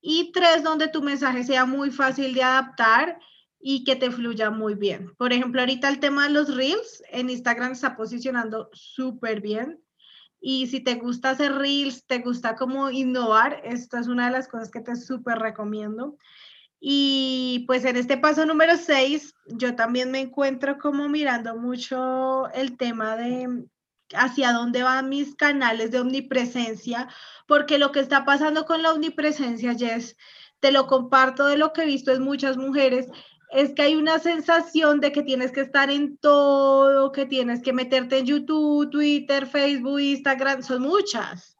Y 0.00 0.32
tres, 0.32 0.62
donde 0.62 0.88
tu 0.88 1.02
mensaje 1.02 1.44
sea 1.44 1.66
muy 1.66 1.90
fácil 1.90 2.32
de 2.32 2.42
adaptar 2.42 3.18
y 3.62 3.84
que 3.84 3.94
te 3.94 4.10
fluya 4.10 4.50
muy 4.50 4.74
bien. 4.74 5.14
Por 5.16 5.32
ejemplo, 5.32 5.60
ahorita 5.60 5.88
el 5.88 6.00
tema 6.00 6.24
de 6.24 6.30
los 6.30 6.54
reels 6.54 7.02
en 7.10 7.30
Instagram 7.30 7.72
está 7.72 7.96
posicionando 7.96 8.68
súper 8.72 9.40
bien. 9.40 9.80
Y 10.40 10.66
si 10.66 10.80
te 10.80 10.96
gusta 10.96 11.30
hacer 11.30 11.54
reels, 11.54 12.04
te 12.04 12.18
gusta 12.18 12.56
como 12.56 12.90
innovar, 12.90 13.60
esta 13.64 14.00
es 14.00 14.08
una 14.08 14.26
de 14.26 14.32
las 14.32 14.48
cosas 14.48 14.72
que 14.72 14.80
te 14.80 14.96
súper 14.96 15.38
recomiendo. 15.38 16.18
Y 16.80 17.64
pues 17.68 17.84
en 17.84 17.96
este 17.96 18.18
paso 18.18 18.44
número 18.44 18.76
6, 18.76 19.34
yo 19.46 19.76
también 19.76 20.10
me 20.10 20.18
encuentro 20.18 20.78
como 20.78 21.08
mirando 21.08 21.56
mucho 21.56 22.50
el 22.54 22.76
tema 22.76 23.16
de 23.16 23.68
hacia 24.14 24.52
dónde 24.52 24.82
van 24.82 25.08
mis 25.08 25.36
canales 25.36 25.92
de 25.92 26.00
omnipresencia, 26.00 27.08
porque 27.46 27.78
lo 27.78 27.92
que 27.92 28.00
está 28.00 28.24
pasando 28.24 28.66
con 28.66 28.82
la 28.82 28.92
omnipresencia, 28.92 29.74
Jess, 29.74 30.16
te 30.58 30.72
lo 30.72 30.86
comparto 30.86 31.46
de 31.46 31.56
lo 31.56 31.72
que 31.72 31.82
he 31.82 31.86
visto 31.86 32.12
en 32.12 32.22
muchas 32.22 32.56
mujeres, 32.56 33.08
es 33.52 33.74
que 33.74 33.82
hay 33.82 33.94
una 33.94 34.18
sensación 34.18 35.00
de 35.00 35.12
que 35.12 35.22
tienes 35.22 35.52
que 35.52 35.60
estar 35.60 35.90
en 35.90 36.16
todo, 36.16 37.12
que 37.12 37.26
tienes 37.26 37.62
que 37.62 37.72
meterte 37.72 38.18
en 38.18 38.26
YouTube, 38.26 38.90
Twitter, 38.90 39.46
Facebook, 39.46 40.00
Instagram, 40.00 40.62
son 40.62 40.82
muchas. 40.82 41.58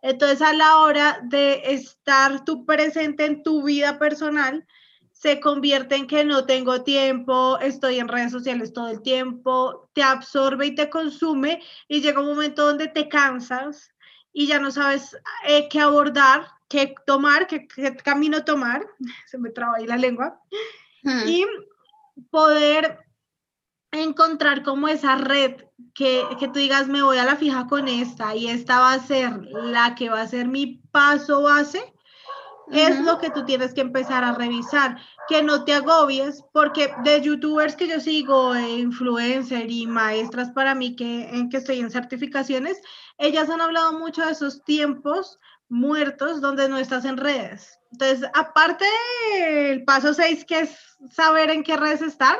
Entonces, 0.00 0.40
a 0.42 0.54
la 0.54 0.78
hora 0.78 1.20
de 1.22 1.62
estar 1.74 2.44
tú 2.44 2.64
presente 2.64 3.26
en 3.26 3.42
tu 3.42 3.62
vida 3.62 3.98
personal, 3.98 4.66
se 5.12 5.40
convierte 5.40 5.96
en 5.96 6.06
que 6.06 6.24
no 6.24 6.44
tengo 6.44 6.82
tiempo, 6.82 7.58
estoy 7.60 7.98
en 7.98 8.08
redes 8.08 8.32
sociales 8.32 8.72
todo 8.72 8.88
el 8.88 9.02
tiempo, 9.02 9.88
te 9.94 10.02
absorbe 10.02 10.66
y 10.66 10.74
te 10.74 10.90
consume 10.90 11.62
y 11.88 12.00
llega 12.00 12.20
un 12.20 12.26
momento 12.26 12.66
donde 12.66 12.88
te 12.88 13.08
cansas 13.08 13.94
y 14.32 14.46
ya 14.46 14.58
no 14.58 14.70
sabes 14.70 15.16
eh, 15.46 15.68
qué 15.70 15.80
abordar, 15.80 16.48
qué 16.68 16.94
tomar, 17.06 17.46
qué, 17.46 17.66
camino 18.02 18.44
tomar, 18.44 18.86
se 19.26 19.38
me 19.38 19.50
traba 19.50 19.76
ahí 19.76 19.86
la 19.86 19.96
lengua, 19.96 20.40
hmm. 21.04 21.28
y 21.28 21.46
poder 22.30 22.98
encontrar 23.92 24.62
como 24.64 24.88
esa 24.88 25.16
red 25.16 25.62
que, 25.94 26.24
que, 26.38 26.48
tú 26.48 26.58
digas, 26.58 26.88
me 26.88 27.02
voy 27.02 27.18
a 27.18 27.24
la 27.24 27.36
fija 27.36 27.66
con 27.68 27.86
esta 27.86 28.34
y 28.34 28.48
esta 28.48 28.80
va 28.80 28.92
a 28.94 28.98
ser 28.98 29.40
la 29.52 29.94
que 29.94 30.08
va 30.08 30.22
a 30.22 30.26
ser 30.26 30.48
mi 30.48 30.82
paso 30.90 31.42
base 31.42 31.94
es 32.72 33.00
lo 33.00 33.18
que 33.18 33.30
tú 33.30 33.44
tienes 33.44 33.74
que 33.74 33.80
empezar 33.80 34.24
a 34.24 34.34
revisar, 34.34 34.98
que 35.28 35.42
no 35.42 35.64
te 35.64 35.74
agobies, 35.74 36.42
porque 36.52 36.94
de 37.02 37.20
youtubers 37.20 37.76
que 37.76 37.88
yo 37.88 38.00
sigo, 38.00 38.54
e 38.54 38.78
influencer 38.78 39.70
y 39.70 39.86
maestras 39.86 40.50
para 40.50 40.74
mí 40.74 40.96
que, 40.96 41.28
en 41.28 41.48
que 41.48 41.58
estoy 41.58 41.80
en 41.80 41.90
certificaciones, 41.90 42.80
ellas 43.18 43.50
han 43.50 43.60
hablado 43.60 43.98
mucho 43.98 44.24
de 44.24 44.32
esos 44.32 44.64
tiempos 44.64 45.38
muertos 45.74 46.40
donde 46.40 46.68
no 46.68 46.78
estás 46.78 47.04
en 47.04 47.16
redes. 47.16 47.78
Entonces, 47.92 48.28
aparte 48.34 48.84
del 49.38 49.84
paso 49.84 50.14
6, 50.14 50.44
que 50.44 50.60
es 50.60 50.78
saber 51.10 51.50
en 51.50 51.62
qué 51.62 51.76
redes 51.76 52.02
estar, 52.02 52.38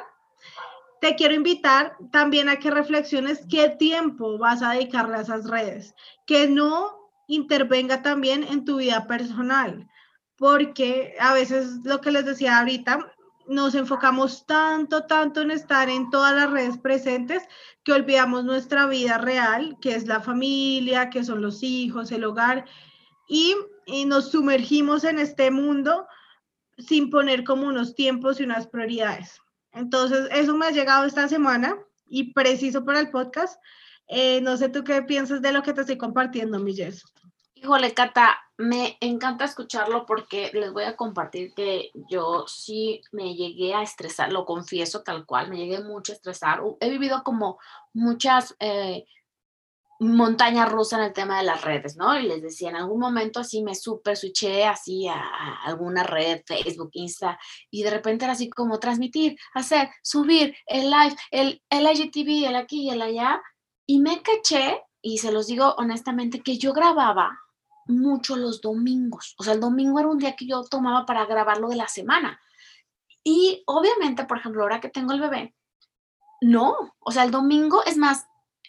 te 1.01 1.15
quiero 1.17 1.35
invitar 1.35 1.97
también 2.13 2.49
a 2.49 2.57
que 2.57 2.71
reflexiones 2.71 3.45
qué 3.51 3.69
tiempo 3.69 4.39
vas 4.39 4.63
a 4.63 4.71
dedicarle 4.71 5.17
a 5.17 5.21
esas 5.23 5.49
redes, 5.49 5.95
que 6.27 6.49
no 6.49 7.11
intervenga 7.29 8.03
también 8.03 8.45
en 8.45 8.65
tu 8.65 8.77
vida 8.77 9.07
personal 9.07 9.89
porque 10.37 11.15
a 11.21 11.33
veces 11.33 11.85
lo 11.85 12.01
que 12.01 12.11
les 12.11 12.25
decía 12.25 12.59
ahorita, 12.59 13.13
nos 13.47 13.75
enfocamos 13.75 14.47
tanto, 14.47 15.05
tanto 15.05 15.43
en 15.43 15.51
estar 15.51 15.89
en 15.91 16.09
todas 16.11 16.35
las 16.35 16.51
redes 16.51 16.79
presentes 16.79 17.43
que 17.85 17.93
olvidamos 17.93 18.45
nuestra 18.45 18.87
vida 18.87 19.19
real, 19.19 19.77
que 19.81 19.95
es 19.95 20.07
la 20.07 20.21
familia, 20.21 21.11
que 21.11 21.25
son 21.25 21.43
los 21.43 21.63
hijos, 21.63 22.11
el 22.11 22.25
hogar, 22.25 22.65
y, 23.29 23.57
nos 24.07 24.31
sumergimos 24.31 25.05
en 25.05 25.19
este 25.19 25.51
mundo 25.51 26.07
sin 26.79 27.11
poner 27.11 27.45
como 27.45 27.67
unos 27.67 27.95
tiempos 27.95 28.41
y 28.41 28.45
unas 28.45 28.67
prioridades. 28.67 29.41
Entonces, 29.73 30.29
eso 30.33 30.55
me 30.57 30.67
ha 30.67 30.71
llegado 30.71 31.05
esta 31.05 31.29
semana 31.29 31.77
y 32.07 32.33
preciso 32.33 32.85
para 32.85 33.01
el 33.01 33.11
podcast. 33.11 33.61
Eh, 34.07 34.41
no 34.41 34.57
sé 34.57 34.69
tú 34.69 34.85
qué 34.85 35.03
piensas 35.03 35.43
de 35.43 35.53
lo 35.53 35.63
que 35.63 35.73
te 35.73 35.83
estoy 35.83 35.99
compartiendo, 35.99 36.59
mi 36.59 36.75
Híjole, 37.55 37.95
Cata, 37.95 38.39
me 38.57 38.99
encanta 39.01 39.45
escucharlo 39.45 40.07
porque 40.07 40.51
les 40.53 40.73
voy 40.73 40.85
a 40.85 40.97
compartir 40.97 41.55
que 41.55 41.91
yo 42.11 42.45
sí 42.47 43.01
me 43.11 43.35
llegué 43.35 43.75
a 43.75 43.83
estresar, 43.83 44.33
lo 44.33 44.45
confieso 44.45 45.03
tal 45.03 45.27
cual, 45.27 45.49
me 45.49 45.57
llegué 45.57 45.83
mucho 45.83 46.13
a 46.13 46.17
estresar. 46.17 46.61
He 46.81 46.91
vivido 46.91 47.23
como 47.25 47.59
muchas 47.93 48.55
eh, 48.61 49.07
montañas 50.01 50.71
rusas 50.71 50.99
en 50.99 51.07
el 51.07 51.13
tema 51.13 51.39
de 51.39 51.45
las 51.45 51.63
redes, 51.63 51.97
¿no? 51.97 52.19
Y 52.19 52.25
les 52.25 52.43
decía, 52.43 52.71
en 52.71 52.77
algún 52.77 53.01
momento 53.01 53.41
así 53.41 53.63
me 53.63 53.75
super 53.75 54.17
switché 54.17 54.65
así 54.65 55.07
a, 55.09 55.63
alguna 55.65 56.03
red, 56.03 56.43
Facebook, 56.47 56.91
Insta, 56.93 57.39
y 57.71 57.83
de 57.83 57.91
repente 57.91 58.25
era 58.25 58.33
así 58.33 58.51
como 58.51 58.79
transmitir, 58.79 59.37
hacer, 59.55 59.91
subir, 60.03 60.55
el 60.67 60.91
live, 60.91 61.17
el, 61.31 61.63
el 61.71 61.87
IGTV, 61.87 62.49
el 62.49 62.57
aquí 62.57 62.83
y 62.83 62.91
el 62.91 63.03
allá, 63.03 63.41
y 63.87 64.01
me 64.01 64.23
caché, 64.23 64.83
y 65.01 65.19
se 65.19 65.33
los 65.33 65.47
digo 65.47 65.75
honestamente, 65.79 66.43
que 66.43 66.59
yo 66.59 66.73
grababa 66.73 67.39
mucho 67.87 68.37
los 68.37 68.61
domingos. 68.61 69.35
O 69.39 69.43
sea, 69.45 69.53
el 69.53 69.61
domingo 69.61 69.99
era 69.99 70.09
un 70.09 70.19
día 70.19 70.37
que 70.37 70.47
yo 70.47 70.65
tomaba 70.65 71.07
para 71.07 71.27
grabarlo 71.27 71.69
de 71.69 71.77
la 71.77 71.89
semana. 71.89 72.41
Y 73.23 73.63
obviamente, 73.67 74.25
por 74.25 74.39
ejemplo, 74.39 74.63
ahora 74.63 74.81
que 74.81 74.89
tengo 74.89 75.13
el 75.13 75.21
bebé, 75.21 75.55
no. 76.41 76.75
O 77.01 77.13
sea, 77.13 77.25
el 77.25 77.31
domingo, 77.31 77.85
es 77.85 77.97
más, 77.97 78.27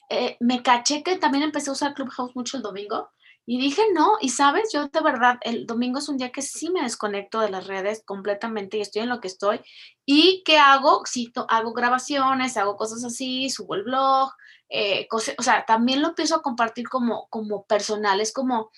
eh, 0.09 0.37
me 0.39 0.63
caché 0.63 1.03
que 1.03 1.17
también 1.17 1.43
empecé 1.43 1.69
a 1.69 1.73
usar 1.73 1.93
Clubhouse 1.93 2.35
mucho 2.35 2.57
el 2.57 2.63
domingo. 2.63 3.09
Y 3.47 3.59
dije, 3.59 3.83
no, 3.93 4.13
y 4.21 4.29
sabes, 4.29 4.71
yo 4.73 4.87
de 4.87 5.01
verdad, 5.01 5.37
el 5.41 5.67
domingo 5.67 5.99
es 5.99 6.09
un 6.09 6.17
día 6.17 6.31
que 6.31 6.41
sí 6.41 6.71
me 6.71 6.81
desconecto 6.81 7.39
de 7.39 7.51
las 7.51 7.67
redes 7.67 8.01
completamente 8.03 8.77
y 8.77 8.81
estoy 8.81 9.03
en 9.03 9.09
lo 9.09 9.21
que 9.21 9.27
estoy. 9.27 9.61
¿Y 10.03 10.41
qué 10.45 10.57
hago? 10.57 11.03
Sí, 11.05 11.31
hago 11.49 11.73
grabaciones, 11.73 12.57
hago 12.57 12.75
cosas 12.75 13.03
así, 13.03 13.51
subo 13.51 13.75
el 13.75 13.83
blog, 13.83 14.31
eh, 14.69 15.07
o 15.11 15.43
sea, 15.43 15.63
también 15.65 16.01
lo 16.01 16.09
empiezo 16.09 16.35
a 16.35 16.41
compartir 16.41 16.89
como, 16.89 17.27
como 17.29 17.65
personal, 17.65 18.19
es 18.19 18.33
como, 18.33 18.71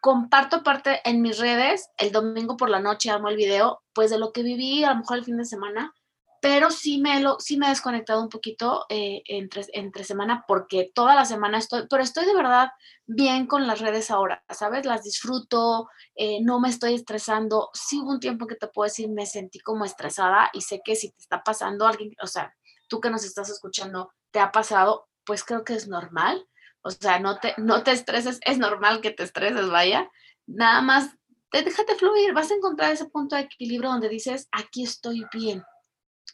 comparto 0.00 0.62
parte 0.62 1.00
en 1.04 1.20
mis 1.20 1.38
redes, 1.38 1.90
el 1.98 2.10
domingo 2.10 2.56
por 2.56 2.70
la 2.70 2.80
noche 2.80 3.10
armo 3.10 3.28
el 3.28 3.36
video, 3.36 3.82
pues 3.92 4.10
de 4.10 4.18
lo 4.18 4.32
que 4.32 4.42
viví 4.42 4.82
a 4.82 4.90
lo 4.90 5.00
mejor 5.00 5.18
el 5.18 5.24
fin 5.24 5.36
de 5.36 5.44
semana, 5.44 5.94
pero 6.40 6.70
sí 6.70 6.98
me, 6.98 7.20
lo, 7.20 7.38
sí 7.38 7.56
me 7.56 7.66
he 7.66 7.70
desconectado 7.70 8.22
un 8.22 8.28
poquito 8.28 8.86
eh, 8.88 9.22
entre, 9.26 9.64
entre 9.72 10.04
semana 10.04 10.44
porque 10.48 10.90
toda 10.94 11.14
la 11.14 11.24
semana 11.24 11.58
estoy, 11.58 11.86
pero 11.88 12.02
estoy 12.02 12.24
de 12.24 12.34
verdad 12.34 12.70
bien 13.06 13.46
con 13.46 13.66
las 13.66 13.80
redes 13.80 14.10
ahora, 14.10 14.42
¿sabes? 14.48 14.86
Las 14.86 15.04
disfruto, 15.04 15.88
eh, 16.14 16.40
no 16.42 16.60
me 16.60 16.68
estoy 16.68 16.94
estresando. 16.94 17.70
Sí 17.74 18.00
hubo 18.00 18.10
un 18.10 18.20
tiempo 18.20 18.46
que 18.46 18.56
te 18.56 18.68
puedo 18.68 18.86
decir, 18.86 19.08
me 19.08 19.26
sentí 19.26 19.60
como 19.60 19.84
estresada 19.84 20.50
y 20.52 20.62
sé 20.62 20.80
que 20.84 20.96
si 20.96 21.10
te 21.10 21.18
está 21.18 21.42
pasando 21.42 21.86
alguien, 21.86 22.14
o 22.22 22.26
sea, 22.26 22.54
tú 22.88 23.00
que 23.00 23.10
nos 23.10 23.24
estás 23.24 23.50
escuchando, 23.50 24.12
te 24.30 24.40
ha 24.40 24.52
pasado, 24.52 25.08
pues 25.24 25.44
creo 25.44 25.64
que 25.64 25.74
es 25.74 25.88
normal 25.88 26.46
o 26.82 26.90
sea, 26.90 27.18
no 27.18 27.38
te, 27.38 27.54
no 27.58 27.82
te 27.82 27.92
estreses, 27.92 28.38
es 28.42 28.58
normal 28.58 29.00
que 29.00 29.10
te 29.10 29.22
estreses, 29.22 29.68
vaya. 29.68 30.10
Nada 30.46 30.80
más, 30.80 31.10
déjate 31.52 31.94
fluir, 31.94 32.32
vas 32.32 32.50
a 32.50 32.54
encontrar 32.54 32.92
ese 32.92 33.06
punto 33.06 33.36
de 33.36 33.42
equilibrio 33.42 33.90
donde 33.90 34.08
dices, 34.08 34.48
aquí 34.50 34.82
estoy 34.82 35.24
bien, 35.32 35.62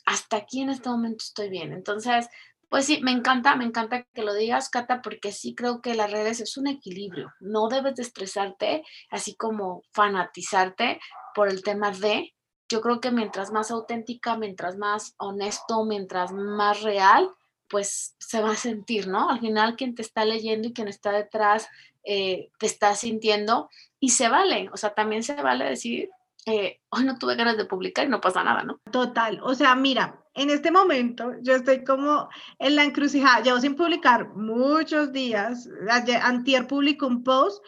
hasta 0.06 0.38
aquí 0.38 0.62
en 0.62 0.70
este 0.70 0.88
momento 0.88 1.22
estoy 1.22 1.50
bien. 1.50 1.72
Entonces, 1.72 2.28
pues 2.68 2.86
sí, 2.86 3.00
me 3.02 3.12
encanta, 3.12 3.54
me 3.56 3.64
encanta 3.64 4.04
que 4.14 4.22
lo 4.22 4.34
digas, 4.34 4.70
Cata, 4.70 5.02
porque 5.02 5.32
sí 5.32 5.54
creo 5.54 5.82
que 5.82 5.94
las 5.94 6.10
redes 6.10 6.40
es 6.40 6.56
un 6.56 6.66
equilibrio. 6.66 7.32
No 7.40 7.68
debes 7.68 7.96
de 7.96 8.02
estresarte, 8.02 8.82
así 9.10 9.36
como 9.36 9.82
fanatizarte 9.92 11.00
por 11.34 11.48
el 11.48 11.62
tema 11.62 11.90
de. 11.90 12.32
Yo 12.68 12.80
creo 12.80 13.00
que 13.00 13.12
mientras 13.12 13.52
más 13.52 13.70
auténtica, 13.70 14.36
mientras 14.36 14.76
más 14.76 15.14
honesto, 15.18 15.84
mientras 15.84 16.32
más 16.32 16.82
real, 16.82 17.30
pues 17.68 18.16
se 18.18 18.40
va 18.40 18.52
a 18.52 18.56
sentir, 18.56 19.08
¿no? 19.08 19.28
Al 19.30 19.40
final 19.40 19.76
quien 19.76 19.94
te 19.94 20.02
está 20.02 20.24
leyendo 20.24 20.68
y 20.68 20.72
quien 20.72 20.88
está 20.88 21.12
detrás 21.12 21.68
eh, 22.04 22.50
te 22.58 22.66
está 22.66 22.94
sintiendo 22.94 23.68
y 23.98 24.10
se 24.10 24.28
vale, 24.28 24.68
o 24.72 24.76
sea, 24.76 24.94
también 24.94 25.24
se 25.24 25.34
vale 25.34 25.64
decir, 25.64 26.10
eh, 26.46 26.80
hoy 26.90 27.04
no 27.04 27.18
tuve 27.18 27.34
ganas 27.34 27.56
de 27.56 27.64
publicar 27.64 28.06
y 28.06 28.08
no 28.08 28.20
pasa 28.20 28.44
nada, 28.44 28.62
¿no? 28.62 28.80
Total, 28.90 29.40
o 29.42 29.54
sea, 29.54 29.74
mira, 29.74 30.22
en 30.34 30.50
este 30.50 30.70
momento 30.70 31.32
yo 31.42 31.54
estoy 31.54 31.84
como 31.84 32.28
en 32.58 32.76
la 32.76 32.84
encrucijada, 32.84 33.42
llevo 33.42 33.60
sin 33.60 33.74
publicar 33.74 34.28
muchos 34.34 35.12
días, 35.12 35.68
antier 36.22 36.68
publicó 36.68 37.08
un 37.08 37.24
post 37.24 37.64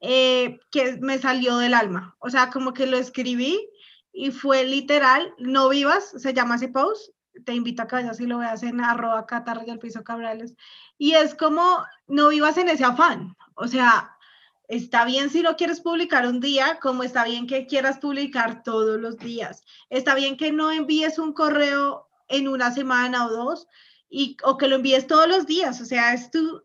eh, 0.00 0.58
que 0.70 0.98
me 1.00 1.18
salió 1.18 1.58
del 1.58 1.74
alma, 1.74 2.16
o 2.20 2.30
sea, 2.30 2.50
como 2.50 2.72
que 2.72 2.86
lo 2.86 2.96
escribí 2.96 3.68
y 4.12 4.30
fue 4.30 4.64
literal, 4.64 5.34
no 5.38 5.68
vivas, 5.68 6.12
se 6.16 6.32
llama 6.32 6.56
ese 6.56 6.68
post, 6.68 7.12
te 7.44 7.54
invito 7.54 7.82
a 7.82 7.86
que 7.86 7.96
vayas 7.96 8.20
y 8.20 8.26
lo 8.26 8.38
veas 8.38 8.62
en 8.62 8.80
arroba 8.80 9.26
catarra 9.26 9.64
del 9.64 9.78
piso 9.78 10.04
cabrales. 10.04 10.54
Y 10.98 11.12
es 11.12 11.34
como, 11.34 11.78
no 12.06 12.28
vivas 12.28 12.58
en 12.58 12.68
ese 12.68 12.84
afán. 12.84 13.34
O 13.54 13.66
sea, 13.66 14.16
está 14.68 15.04
bien 15.04 15.30
si 15.30 15.42
lo 15.42 15.56
quieres 15.56 15.80
publicar 15.80 16.26
un 16.26 16.40
día, 16.40 16.78
como 16.80 17.02
está 17.02 17.24
bien 17.24 17.46
que 17.46 17.66
quieras 17.66 17.98
publicar 17.98 18.62
todos 18.62 19.00
los 19.00 19.18
días. 19.18 19.62
Está 19.90 20.14
bien 20.14 20.36
que 20.36 20.52
no 20.52 20.70
envíes 20.70 21.18
un 21.18 21.32
correo 21.32 22.08
en 22.28 22.48
una 22.48 22.72
semana 22.72 23.26
o 23.26 23.30
dos, 23.30 23.66
y, 24.08 24.36
o 24.44 24.56
que 24.56 24.68
lo 24.68 24.76
envíes 24.76 25.06
todos 25.06 25.28
los 25.28 25.46
días. 25.46 25.80
O 25.80 25.84
sea, 25.84 26.14
es 26.14 26.30
tu, 26.30 26.62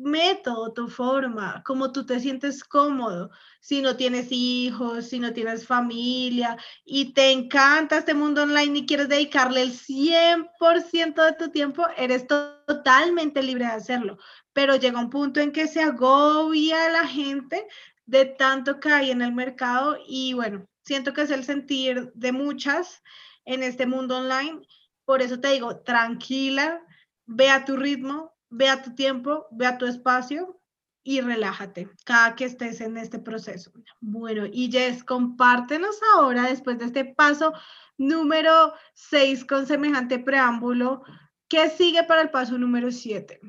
método, 0.00 0.72
tu 0.72 0.88
forma, 0.88 1.62
como 1.64 1.92
tú 1.92 2.06
te 2.06 2.18
sientes 2.20 2.64
cómodo, 2.64 3.30
si 3.60 3.82
no 3.82 3.96
tienes 3.96 4.28
hijos, 4.30 5.06
si 5.06 5.18
no 5.18 5.32
tienes 5.32 5.66
familia 5.66 6.56
y 6.84 7.12
te 7.12 7.30
encanta 7.30 7.98
este 7.98 8.14
mundo 8.14 8.42
online 8.42 8.78
y 8.78 8.86
quieres 8.86 9.08
dedicarle 9.08 9.62
el 9.62 9.72
100% 9.72 11.24
de 11.24 11.32
tu 11.34 11.50
tiempo, 11.50 11.84
eres 11.96 12.26
totalmente 12.26 13.42
libre 13.42 13.66
de 13.66 13.72
hacerlo. 13.72 14.18
Pero 14.60 14.76
llega 14.76 15.00
un 15.00 15.08
punto 15.08 15.40
en 15.40 15.52
que 15.52 15.66
se 15.66 15.80
agobia 15.80 16.90
la 16.90 17.06
gente 17.06 17.66
de 18.04 18.26
tanto 18.26 18.78
que 18.78 18.90
hay 18.90 19.10
en 19.10 19.22
el 19.22 19.32
mercado 19.32 19.96
y 20.06 20.34
bueno, 20.34 20.66
siento 20.84 21.14
que 21.14 21.22
es 21.22 21.30
el 21.30 21.44
sentir 21.44 22.12
de 22.14 22.30
muchas 22.30 23.02
en 23.46 23.62
este 23.62 23.86
mundo 23.86 24.18
online. 24.18 24.60
Por 25.06 25.22
eso 25.22 25.40
te 25.40 25.48
digo, 25.48 25.78
tranquila, 25.78 26.78
ve 27.24 27.48
a 27.48 27.64
tu 27.64 27.74
ritmo, 27.74 28.34
ve 28.50 28.68
a 28.68 28.82
tu 28.82 28.94
tiempo, 28.94 29.46
ve 29.50 29.64
a 29.64 29.78
tu 29.78 29.86
espacio 29.86 30.60
y 31.02 31.22
relájate 31.22 31.88
cada 32.04 32.36
que 32.36 32.44
estés 32.44 32.82
en 32.82 32.98
este 32.98 33.18
proceso. 33.18 33.72
Bueno, 34.02 34.44
y 34.44 34.70
Jess, 34.70 35.02
compártenos 35.02 35.98
ahora, 36.14 36.42
después 36.42 36.78
de 36.78 36.84
este 36.84 37.06
paso 37.06 37.54
número 37.96 38.74
6 38.92 39.46
con 39.46 39.66
semejante 39.66 40.18
preámbulo, 40.18 41.02
¿qué 41.48 41.70
sigue 41.70 42.04
para 42.04 42.20
el 42.20 42.28
paso 42.28 42.58
número 42.58 42.90
7? 42.90 43.40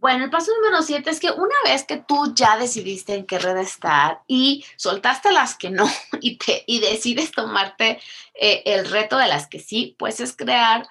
Bueno, 0.00 0.24
el 0.24 0.30
paso 0.30 0.50
número 0.56 0.80
7 0.80 1.10
es 1.10 1.20
que 1.20 1.30
una 1.30 1.54
vez 1.62 1.84
que 1.84 1.98
tú 1.98 2.32
ya 2.34 2.56
decidiste 2.56 3.14
en 3.14 3.26
qué 3.26 3.38
red 3.38 3.58
estar 3.58 4.22
y 4.26 4.64
soltaste 4.76 5.30
las 5.30 5.58
que 5.58 5.68
no 5.68 5.84
y, 6.22 6.38
te, 6.38 6.64
y 6.66 6.80
decides 6.80 7.32
tomarte 7.32 8.00
eh, 8.32 8.62
el 8.64 8.88
reto 8.88 9.18
de 9.18 9.28
las 9.28 9.46
que 9.46 9.60
sí, 9.60 9.96
pues 9.98 10.20
es 10.20 10.34
crear 10.34 10.88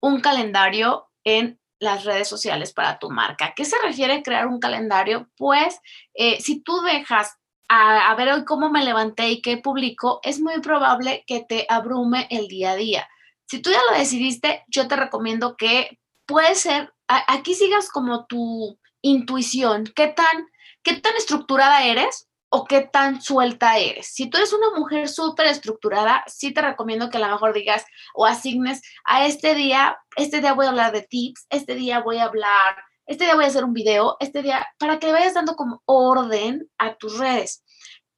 un 0.00 0.20
calendario 0.20 1.08
en 1.22 1.60
las 1.78 2.04
redes 2.04 2.26
sociales 2.26 2.72
para 2.72 2.98
tu 2.98 3.10
marca. 3.10 3.54
qué 3.54 3.64
se 3.64 3.76
refiere 3.80 4.24
crear 4.24 4.48
un 4.48 4.58
calendario? 4.58 5.30
Pues 5.36 5.78
eh, 6.14 6.40
si 6.40 6.60
tú 6.60 6.80
dejas 6.80 7.36
a, 7.68 8.10
a, 8.10 8.14
ver 8.16 8.32
hoy 8.32 8.44
cómo 8.44 8.70
me 8.70 8.84
levanté 8.84 9.28
y 9.28 9.40
qué 9.40 9.58
publico, 9.58 10.18
es 10.24 10.40
muy 10.40 10.58
probable 10.60 11.22
que 11.28 11.44
te 11.48 11.64
abrume 11.68 12.26
el 12.30 12.48
día 12.48 12.72
a 12.72 12.76
día. 12.76 13.08
Si 13.46 13.60
tú 13.60 13.70
ya 13.70 13.80
lo 13.88 13.96
decidiste, 13.96 14.64
yo 14.66 14.88
te 14.88 14.96
recomiendo 14.96 15.56
que 15.56 16.00
puede 16.26 16.56
ser, 16.56 16.92
aquí 17.08 17.54
sigas 17.54 17.88
como 17.90 18.26
tu 18.26 18.78
intuición, 19.02 19.84
qué 19.94 20.08
tan, 20.08 20.48
qué 20.82 20.94
tan 20.94 21.16
estructurada 21.16 21.84
eres 21.84 22.28
o 22.50 22.64
qué 22.64 22.80
tan 22.80 23.20
suelta 23.20 23.76
eres. 23.78 24.08
Si 24.12 24.30
tú 24.30 24.38
eres 24.38 24.52
una 24.52 24.70
mujer 24.78 25.08
súper 25.08 25.46
estructurada, 25.46 26.24
sí 26.26 26.52
te 26.52 26.62
recomiendo 26.62 27.10
que 27.10 27.18
a 27.18 27.20
lo 27.20 27.28
mejor 27.28 27.52
digas 27.52 27.84
o 28.14 28.26
asignes 28.26 28.80
a 29.04 29.26
este 29.26 29.54
día, 29.54 29.98
este 30.16 30.40
día 30.40 30.54
voy 30.54 30.66
a 30.66 30.70
hablar 30.70 30.92
de 30.92 31.02
tips, 31.02 31.46
este 31.50 31.74
día 31.74 32.00
voy 32.00 32.18
a 32.18 32.24
hablar, 32.24 32.76
este 33.06 33.24
día 33.24 33.34
voy 33.34 33.44
a 33.44 33.48
hacer 33.48 33.64
un 33.64 33.74
video, 33.74 34.16
este 34.20 34.42
día, 34.42 34.66
para 34.78 34.98
que 34.98 35.06
le 35.06 35.12
vayas 35.12 35.34
dando 35.34 35.56
como 35.56 35.82
orden 35.86 36.70
a 36.78 36.96
tus 36.96 37.18
redes. 37.18 37.64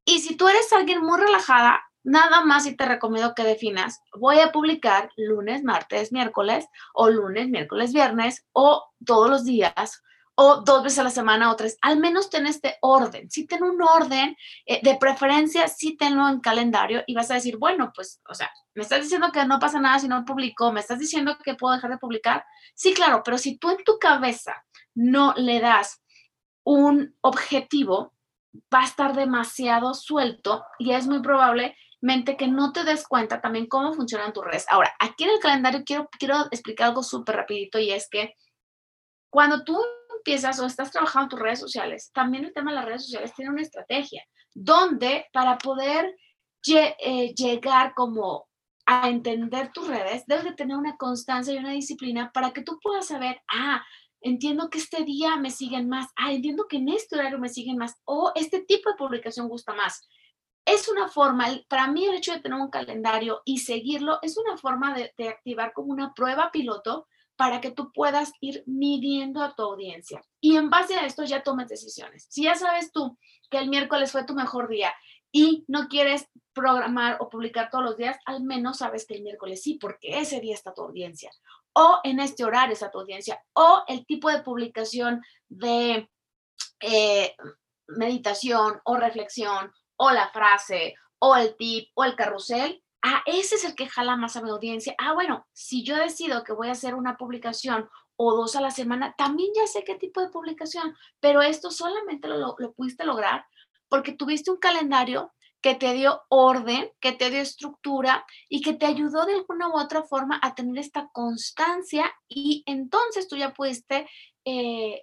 Y 0.04 0.20
si 0.20 0.37
tú 0.37 0.49
eres 0.49 0.73
alguien 0.73 1.00
muy 1.00 1.18
relajada, 1.18 1.82
nada 2.02 2.45
más 2.45 2.66
y 2.66 2.76
te 2.76 2.87
recomiendo 2.87 3.35
que 3.35 3.45
definas, 3.45 4.00
voy 4.19 4.40
a 4.40 4.52
publicar 4.52 5.11
lunes, 5.16 5.62
martes, 5.64 6.12
miércoles, 6.12 6.66
o 6.95 7.11
lunes, 7.11 7.49
miércoles, 7.49 7.92
viernes, 7.92 8.47
o 8.52 8.90
todos 9.04 9.28
los 9.28 9.45
días, 9.45 10.02
o 10.42 10.62
dos 10.62 10.83
veces 10.83 10.99
a 11.00 11.04
la 11.04 11.11
semana 11.11 11.50
o 11.50 11.57
tres, 11.57 11.76
al 11.83 11.99
menos 11.99 12.30
ten 12.30 12.47
este 12.47 12.78
orden. 12.80 13.30
Si 13.30 13.47
ten 13.47 13.62
un 13.62 13.83
orden, 13.83 14.35
eh, 14.64 14.80
de 14.83 14.97
preferencia, 14.97 15.69
sí 15.69 15.99
tenlo 15.99 16.26
en 16.28 16.40
calendario 16.40 17.02
y 17.07 17.14
vas 17.14 17.30
a 17.30 17.35
decir, 17.35 17.59
bueno, 17.59 17.92
pues, 17.95 18.23
o 18.26 18.35
sea, 18.35 18.50
me 18.75 18.83
estás 18.83 19.02
diciendo 19.02 19.30
que 19.33 19.45
no 19.45 19.59
pasa 19.59 19.80
nada 19.80 19.99
si 19.99 20.09
no 20.09 20.25
publico, 20.25 20.73
me 20.73 20.80
estás 20.80 20.99
diciendo 20.99 21.37
que 21.45 21.57
puedo 21.57 21.75
dejar 21.75 21.90
de 21.90 21.99
publicar. 21.99 22.45
Sí, 22.75 22.95
claro, 22.95 23.21
pero 23.23 23.37
si 23.37 23.59
tú 23.59 23.71
en 23.71 23.85
tu 23.85 23.99
cabeza 23.99 24.54
no 24.95 25.35
le 25.37 25.61
das 25.61 26.02
un 26.64 27.14
objetivo, 27.21 28.14
va 28.73 28.80
a 28.80 28.85
estar 28.85 29.14
demasiado 29.14 29.92
suelto 29.92 30.64
y 30.78 30.92
es 30.92 31.07
muy 31.07 31.21
probablemente 32.00 32.37
que 32.37 32.49
no 32.49 32.73
te 32.73 32.85
des 32.85 33.07
cuenta 33.07 33.40
también 33.40 33.66
cómo 33.66 33.92
funcionan 33.92 34.33
tus 34.33 34.45
redes. 34.45 34.66
Ahora, 34.69 34.92
aquí 34.99 35.25
en 35.25 35.30
el 35.30 35.38
calendario 35.38 35.83
quiero, 35.85 36.09
quiero 36.19 36.47
explicar 36.50 36.88
algo 36.88 37.02
súper 37.02 37.37
rapidito 37.37 37.78
y 37.78 37.90
es 37.90 38.09
que 38.09 38.35
cuando 39.30 39.64
tú 39.64 39.78
empiezas 40.16 40.59
o 40.61 40.66
estás 40.66 40.90
trabajando 40.90 41.28
tus 41.28 41.40
redes 41.40 41.61
sociales, 41.61 42.11
también 42.12 42.45
el 42.45 42.52
tema 42.52 42.71
de 42.71 42.76
las 42.76 42.85
redes 42.87 43.04
sociales 43.04 43.33
tiene 43.35 43.50
una 43.50 43.62
estrategia, 43.62 44.25
donde 44.54 45.26
para 45.33 45.59
poder 45.59 46.14
eh, 46.66 47.35
llegar 47.35 47.95
como 47.95 48.49
a 48.87 49.09
entender 49.09 49.71
tus 49.73 49.87
redes, 49.87 50.25
debes 50.26 50.45
de 50.45 50.54
tener 50.54 50.76
una 50.76 50.97
constancia 50.97 51.54
y 51.54 51.59
una 51.59 51.73
disciplina 51.73 52.33
para 52.33 52.50
que 52.50 52.62
tú 52.62 52.78
puedas 52.83 53.07
saber, 53.07 53.40
ah, 53.52 53.85
entiendo 54.21 54.69
que 54.69 54.78
este 54.78 55.04
día 55.04 55.37
me 55.37 55.50
siguen 55.50 55.88
más, 55.88 56.09
ah, 56.16 56.33
entiendo 56.33 56.66
que 56.69 56.78
en 56.78 56.88
este 56.88 57.16
horario 57.16 57.38
me 57.38 57.49
siguen 57.49 57.76
más, 57.76 57.95
o 58.04 58.33
este 58.35 58.61
tipo 58.62 58.90
de 58.90 58.97
publicación 58.97 59.49
gusta 59.49 59.75
más. 59.75 60.09
Es 60.64 60.88
una 60.88 61.09
forma, 61.09 61.46
para 61.68 61.88
mí 61.88 62.05
el 62.05 62.16
hecho 62.16 62.33
de 62.33 62.40
tener 62.40 62.59
un 62.59 62.70
calendario 62.70 63.42
y 63.44 63.59
seguirlo 63.59 64.18
es 64.23 64.37
una 64.37 64.57
forma 64.57 64.94
de, 64.94 65.12
de 65.16 65.29
activar 65.29 65.73
como 65.73 65.92
una 65.92 66.14
prueba 66.14 66.51
piloto 66.53 67.07
para 67.40 67.62
que 67.62 67.70
tú 67.70 67.90
puedas 67.90 68.33
ir 68.42 68.62
midiendo 68.66 69.42
a 69.42 69.55
tu 69.55 69.62
audiencia. 69.62 70.23
Y 70.42 70.57
en 70.57 70.68
base 70.68 70.94
a 70.96 71.07
esto 71.07 71.25
ya 71.25 71.42
tomes 71.42 71.68
decisiones. 71.68 72.27
Si 72.29 72.42
ya 72.42 72.55
sabes 72.55 72.92
tú 72.92 73.16
que 73.51 73.57
el 73.57 73.70
miércoles 73.70 74.12
fue 74.12 74.25
tu 74.25 74.35
mejor 74.35 74.68
día 74.68 74.92
y 75.33 75.64
no 75.66 75.88
quieres 75.88 76.29
programar 76.53 77.16
o 77.20 77.31
publicar 77.31 77.70
todos 77.70 77.83
los 77.83 77.96
días, 77.96 78.18
al 78.27 78.42
menos 78.42 78.77
sabes 78.77 79.07
que 79.07 79.14
el 79.14 79.23
miércoles 79.23 79.62
sí, 79.62 79.79
porque 79.81 80.18
ese 80.18 80.40
día 80.40 80.55
está 80.55 80.75
tu 80.75 80.83
audiencia. 80.83 81.31
O 81.73 82.01
en 82.05 82.20
este 82.20 82.44
horario 82.44 82.75
está 82.75 82.90
tu 82.90 83.01
audiencia. 83.01 83.40
O 83.55 83.85
el 83.88 84.05
tipo 84.05 84.29
de 84.29 84.42
publicación 84.42 85.23
de 85.49 86.11
eh, 86.81 87.35
meditación 87.87 88.81
o 88.85 88.96
reflexión 88.96 89.73
o 90.01 90.11
la 90.11 90.31
frase 90.31 90.95
o 91.19 91.37
el 91.37 91.57
tip 91.57 91.91
o 91.95 92.05
el 92.05 92.17
carrusel 92.17 92.83
ah, 93.03 93.23
ese 93.27 93.57
es 93.57 93.65
el 93.65 93.75
que 93.75 93.89
jala 93.89 94.17
más 94.17 94.37
a 94.37 94.43
mi 94.43 94.51
audiencia. 94.51 94.95
Ah, 94.99 95.15
bueno, 95.15 95.47
si 95.53 95.85
yo 95.85 95.97
decido 95.97 96.45
que 96.45 96.53
voy 96.53 96.69
a 96.69 96.73
hacer 96.73 96.95
una 96.95 97.17
publicación 97.17 97.89
o 98.17 98.35
dos 98.37 98.57
a 98.57 98.61
la 98.61 98.71
semana, 98.71 99.15
también 99.17 99.51
ya 99.55 99.67
sé 99.67 99.85
qué 99.85 99.95
tipo 99.95 100.21
de 100.21 100.29
publicación, 100.29 100.95
pero 101.21 101.41
esto 101.43 101.71
solamente 101.71 102.29
lo, 102.29 102.55
lo 102.59 102.73
pudiste 102.73 103.05
lograr 103.05 103.47
porque 103.89 104.13
tuviste 104.13 104.51
un 104.51 104.59
calendario 104.59 105.33
que 105.63 105.75
te 105.75 105.93
dio 105.93 106.23
orden, 106.29 106.91
que 107.01 107.13
te 107.13 107.31
dio 107.31 107.41
estructura 107.41 108.25
y 108.49 108.63
que 108.63 108.73
te 108.73 108.87
ayudó 108.87 109.27
de 109.27 109.35
alguna 109.35 109.69
u 109.69 109.79
otra 109.79 110.03
forma 110.03 110.39
a 110.43 110.55
tener 110.55 110.79
esta 110.79 111.11
constancia 111.13 112.11
y 112.29 112.63
entonces 112.67 113.29
tú 113.29 113.37
ya 113.37 113.53
pudiste 113.53 114.09
eh, 114.45 115.03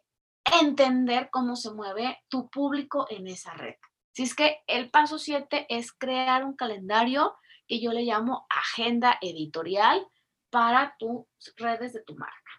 entender 0.62 1.30
cómo 1.32 1.56
se 1.56 1.72
mueve 1.72 2.18
tu 2.28 2.50
público 2.50 3.06
en 3.10 3.28
esa 3.28 3.54
red. 3.54 3.76
Si 4.18 4.24
es 4.24 4.34
que 4.34 4.64
el 4.66 4.90
paso 4.90 5.20
7 5.20 5.68
es 5.70 5.92
crear 5.92 6.44
un 6.44 6.56
calendario 6.56 7.36
que 7.68 7.80
yo 7.80 7.92
le 7.92 8.02
llamo 8.02 8.48
agenda 8.50 9.20
editorial 9.22 10.08
para 10.50 10.96
tus 10.98 11.28
redes 11.56 11.94
de 11.94 12.02
tu 12.02 12.16
marca. 12.16 12.52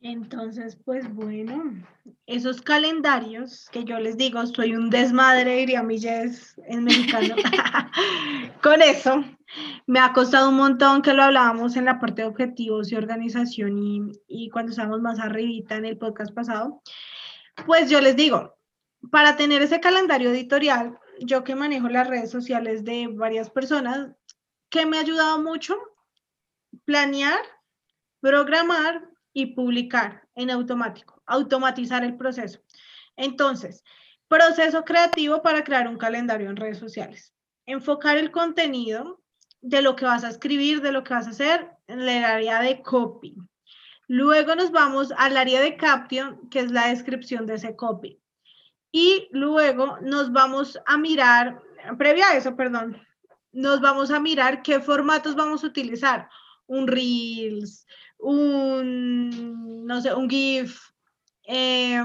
Entonces, 0.00 0.78
pues 0.82 1.12
bueno, 1.12 1.86
esos 2.24 2.62
calendarios 2.62 3.68
que 3.72 3.84
yo 3.84 4.00
les 4.00 4.16
digo, 4.16 4.46
soy 4.46 4.74
un 4.74 4.88
desmadre, 4.88 5.56
diría 5.56 5.82
mi 5.82 6.00
Jess 6.00 6.58
en 6.66 6.84
mexicano. 6.84 7.34
Con 8.62 8.80
eso, 8.80 9.22
me 9.86 10.00
ha 10.00 10.14
costado 10.14 10.48
un 10.48 10.56
montón 10.56 11.02
que 11.02 11.12
lo 11.12 11.24
hablábamos 11.24 11.76
en 11.76 11.84
la 11.84 12.00
parte 12.00 12.22
de 12.22 12.28
objetivos 12.28 12.90
y 12.90 12.96
organización 12.96 13.76
y, 13.76 14.00
y 14.28 14.48
cuando 14.48 14.70
estábamos 14.70 15.02
más 15.02 15.18
arribita 15.18 15.76
en 15.76 15.84
el 15.84 15.98
podcast 15.98 16.32
pasado. 16.32 16.80
Pues 17.66 17.90
yo 17.90 18.00
les 18.00 18.16
digo, 18.16 18.55
para 19.10 19.36
tener 19.36 19.62
ese 19.62 19.80
calendario 19.80 20.30
editorial, 20.30 20.98
yo 21.20 21.44
que 21.44 21.54
manejo 21.54 21.88
las 21.88 22.08
redes 22.08 22.30
sociales 22.30 22.84
de 22.84 23.08
varias 23.08 23.50
personas, 23.50 24.10
que 24.68 24.86
me 24.86 24.98
ha 24.98 25.00
ayudado 25.00 25.42
mucho 25.42 25.76
planear, 26.84 27.40
programar 28.20 29.08
y 29.32 29.54
publicar 29.54 30.26
en 30.34 30.50
automático, 30.50 31.22
automatizar 31.26 32.04
el 32.04 32.16
proceso. 32.16 32.60
Entonces, 33.16 33.82
proceso 34.28 34.84
creativo 34.84 35.42
para 35.42 35.64
crear 35.64 35.88
un 35.88 35.98
calendario 35.98 36.50
en 36.50 36.56
redes 36.56 36.78
sociales. 36.78 37.34
Enfocar 37.66 38.16
el 38.18 38.30
contenido 38.30 39.22
de 39.60 39.82
lo 39.82 39.96
que 39.96 40.04
vas 40.04 40.24
a 40.24 40.28
escribir, 40.28 40.80
de 40.82 40.92
lo 40.92 41.02
que 41.02 41.14
vas 41.14 41.26
a 41.26 41.30
hacer 41.30 41.70
en 41.86 42.00
el 42.00 42.24
área 42.24 42.60
de 42.60 42.82
copy. 42.82 43.36
Luego 44.08 44.54
nos 44.54 44.70
vamos 44.70 45.12
al 45.16 45.36
área 45.36 45.60
de 45.60 45.76
caption, 45.76 46.48
que 46.48 46.60
es 46.60 46.70
la 46.70 46.88
descripción 46.88 47.46
de 47.46 47.54
ese 47.54 47.74
copy. 47.74 48.20
Y 48.98 49.28
luego 49.30 49.98
nos 50.00 50.32
vamos 50.32 50.80
a 50.86 50.96
mirar, 50.96 51.60
previa 51.98 52.30
a 52.30 52.36
eso, 52.38 52.56
perdón, 52.56 52.98
nos 53.52 53.82
vamos 53.82 54.10
a 54.10 54.18
mirar 54.20 54.62
qué 54.62 54.80
formatos 54.80 55.34
vamos 55.34 55.62
a 55.62 55.66
utilizar. 55.66 56.30
Un 56.66 56.86
Reels, 56.88 57.86
un, 58.16 59.84
no 59.84 60.00
sé, 60.00 60.14
un 60.14 60.30
GIF, 60.30 60.80
eh, 61.46 62.02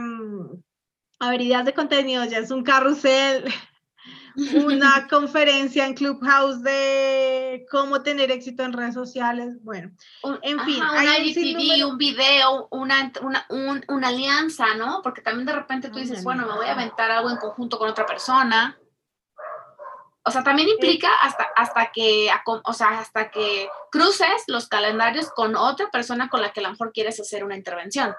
de 1.64 1.74
contenido, 1.74 2.26
ya 2.26 2.40
es 2.40 2.52
un 2.52 2.62
carrusel, 2.62 3.46
una 4.36 5.08
conferencia 5.10 5.86
en 5.86 5.94
Clubhouse 5.94 6.62
de 6.64 7.66
cómo 7.70 8.02
tener 8.02 8.32
éxito 8.32 8.64
en 8.64 8.74
redes 8.74 8.94
sociales. 8.94 9.58
Bueno, 9.64 9.92
en 10.42 10.60
fin. 10.62 10.82
hay 10.84 11.84
un, 11.84 11.98
video, 11.98 12.68
una, 12.72 13.12
una, 13.88 14.08
alianza, 14.08 14.74
¿no? 14.76 15.02
Porque 15.02 15.22
también 15.22 15.46
de 15.46 15.54
repente 15.54 15.90
tú 15.90 16.00
dices, 16.00 16.24
bueno, 16.24 16.46
me 16.46 16.54
voy 16.54 16.68
a 16.68 16.74
aventar 16.74 17.12
algo 17.12 17.30
en 17.30 17.38
conjunto 17.38 17.78
con 17.78 17.90
otra 17.90 18.06
persona. 18.06 18.78
O 20.24 20.30
sea, 20.30 20.44
también 20.44 20.70
implica 20.70 21.10
hasta, 21.24 21.48
hasta 21.56 21.92
que, 21.92 22.30
o 22.46 22.74
sea, 22.74 23.00
hasta 23.00 23.32
que 23.32 23.68
cruces 23.92 24.44
los 24.48 24.68
calendarios 24.68 25.32
con 25.32 25.56
otra 25.56 25.90
persona 25.90 26.30
con 26.30 26.42
la 26.42 26.54
que 26.54 26.60
a 26.60 26.64
lo 26.64 26.70
mejor 26.70 26.92
quieres 26.94 27.20
hacer 27.20 27.44
una 27.44 27.56
intervención. 27.56 28.14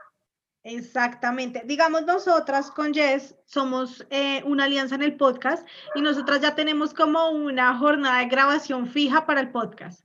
Exactamente. 0.64 1.62
Digamos, 1.64 2.07
nosotras 2.07 2.70
con 2.70 2.94
Jess 2.94 3.35
somos 3.46 4.07
eh, 4.11 4.42
una 4.44 4.64
alianza 4.64 4.94
en 4.94 5.03
el 5.03 5.16
podcast 5.16 5.66
y 5.96 6.01
nosotras 6.01 6.40
ya 6.40 6.55
tenemos 6.55 6.94
como 6.94 7.31
una 7.31 7.77
jornada 7.77 8.20
de 8.20 8.27
grabación 8.27 8.87
fija 8.87 9.27
para 9.27 9.40
el 9.40 9.51
podcast. 9.51 10.05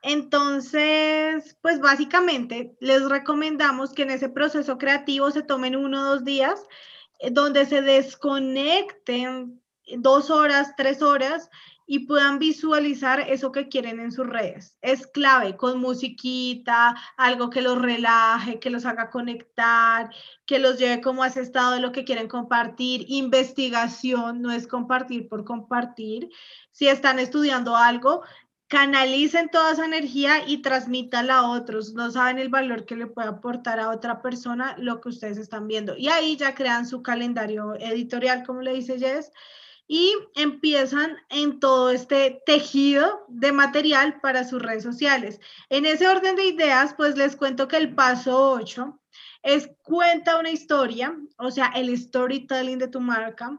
Entonces, 0.00 1.56
pues 1.60 1.80
básicamente 1.80 2.76
les 2.80 3.08
recomendamos 3.08 3.92
que 3.92 4.02
en 4.02 4.10
ese 4.10 4.28
proceso 4.28 4.78
creativo 4.78 5.30
se 5.30 5.42
tomen 5.42 5.76
uno 5.76 6.00
o 6.00 6.04
dos 6.04 6.24
días 6.24 6.62
eh, 7.18 7.30
donde 7.30 7.66
se 7.66 7.82
desconecten 7.82 9.62
dos 9.98 10.30
horas, 10.30 10.74
tres 10.76 11.02
horas 11.02 11.50
y 11.86 12.06
puedan 12.06 12.38
visualizar 12.38 13.20
eso 13.20 13.52
que 13.52 13.68
quieren 13.68 14.00
en 14.00 14.10
sus 14.10 14.26
redes. 14.26 14.76
Es 14.80 15.06
clave 15.06 15.56
con 15.56 15.80
musiquita, 15.80 16.94
algo 17.16 17.50
que 17.50 17.62
los 17.62 17.80
relaje, 17.80 18.58
que 18.58 18.70
los 18.70 18.86
haga 18.86 19.10
conectar, 19.10 20.10
que 20.46 20.58
los 20.58 20.78
lleve 20.78 21.02
como 21.02 21.22
a 21.22 21.26
ese 21.26 21.42
estado 21.42 21.72
de 21.72 21.80
lo 21.80 21.92
que 21.92 22.04
quieren 22.04 22.28
compartir. 22.28 23.04
Investigación 23.08 24.40
no 24.40 24.50
es 24.50 24.66
compartir 24.66 25.28
por 25.28 25.44
compartir. 25.44 26.30
Si 26.72 26.88
están 26.88 27.18
estudiando 27.18 27.76
algo, 27.76 28.22
canalicen 28.68 29.50
toda 29.50 29.72
esa 29.72 29.84
energía 29.84 30.48
y 30.48 30.62
transmítala 30.62 31.36
a 31.36 31.50
otros. 31.50 31.92
No 31.92 32.10
saben 32.10 32.38
el 32.38 32.48
valor 32.48 32.86
que 32.86 32.96
le 32.96 33.06
puede 33.06 33.28
aportar 33.28 33.78
a 33.78 33.90
otra 33.90 34.22
persona 34.22 34.74
lo 34.78 35.02
que 35.02 35.10
ustedes 35.10 35.36
están 35.36 35.68
viendo. 35.68 35.96
Y 35.98 36.08
ahí 36.08 36.36
ya 36.36 36.54
crean 36.54 36.86
su 36.86 37.02
calendario 37.02 37.74
editorial, 37.74 38.42
como 38.44 38.62
le 38.62 38.72
dice 38.72 38.98
Jess 38.98 39.30
y 39.86 40.14
empiezan 40.34 41.16
en 41.28 41.60
todo 41.60 41.90
este 41.90 42.42
tejido 42.46 43.26
de 43.28 43.52
material 43.52 44.20
para 44.20 44.44
sus 44.44 44.62
redes 44.62 44.82
sociales. 44.82 45.40
En 45.68 45.84
ese 45.86 46.08
orden 46.08 46.36
de 46.36 46.46
ideas, 46.46 46.94
pues 46.94 47.16
les 47.16 47.36
cuento 47.36 47.68
que 47.68 47.76
el 47.76 47.94
paso 47.94 48.52
8 48.52 48.98
es 49.42 49.70
cuenta 49.82 50.38
una 50.38 50.50
historia, 50.50 51.14
o 51.36 51.50
sea, 51.50 51.66
el 51.74 51.96
storytelling 51.96 52.78
de 52.78 52.88
tu 52.88 53.00
marca, 53.00 53.58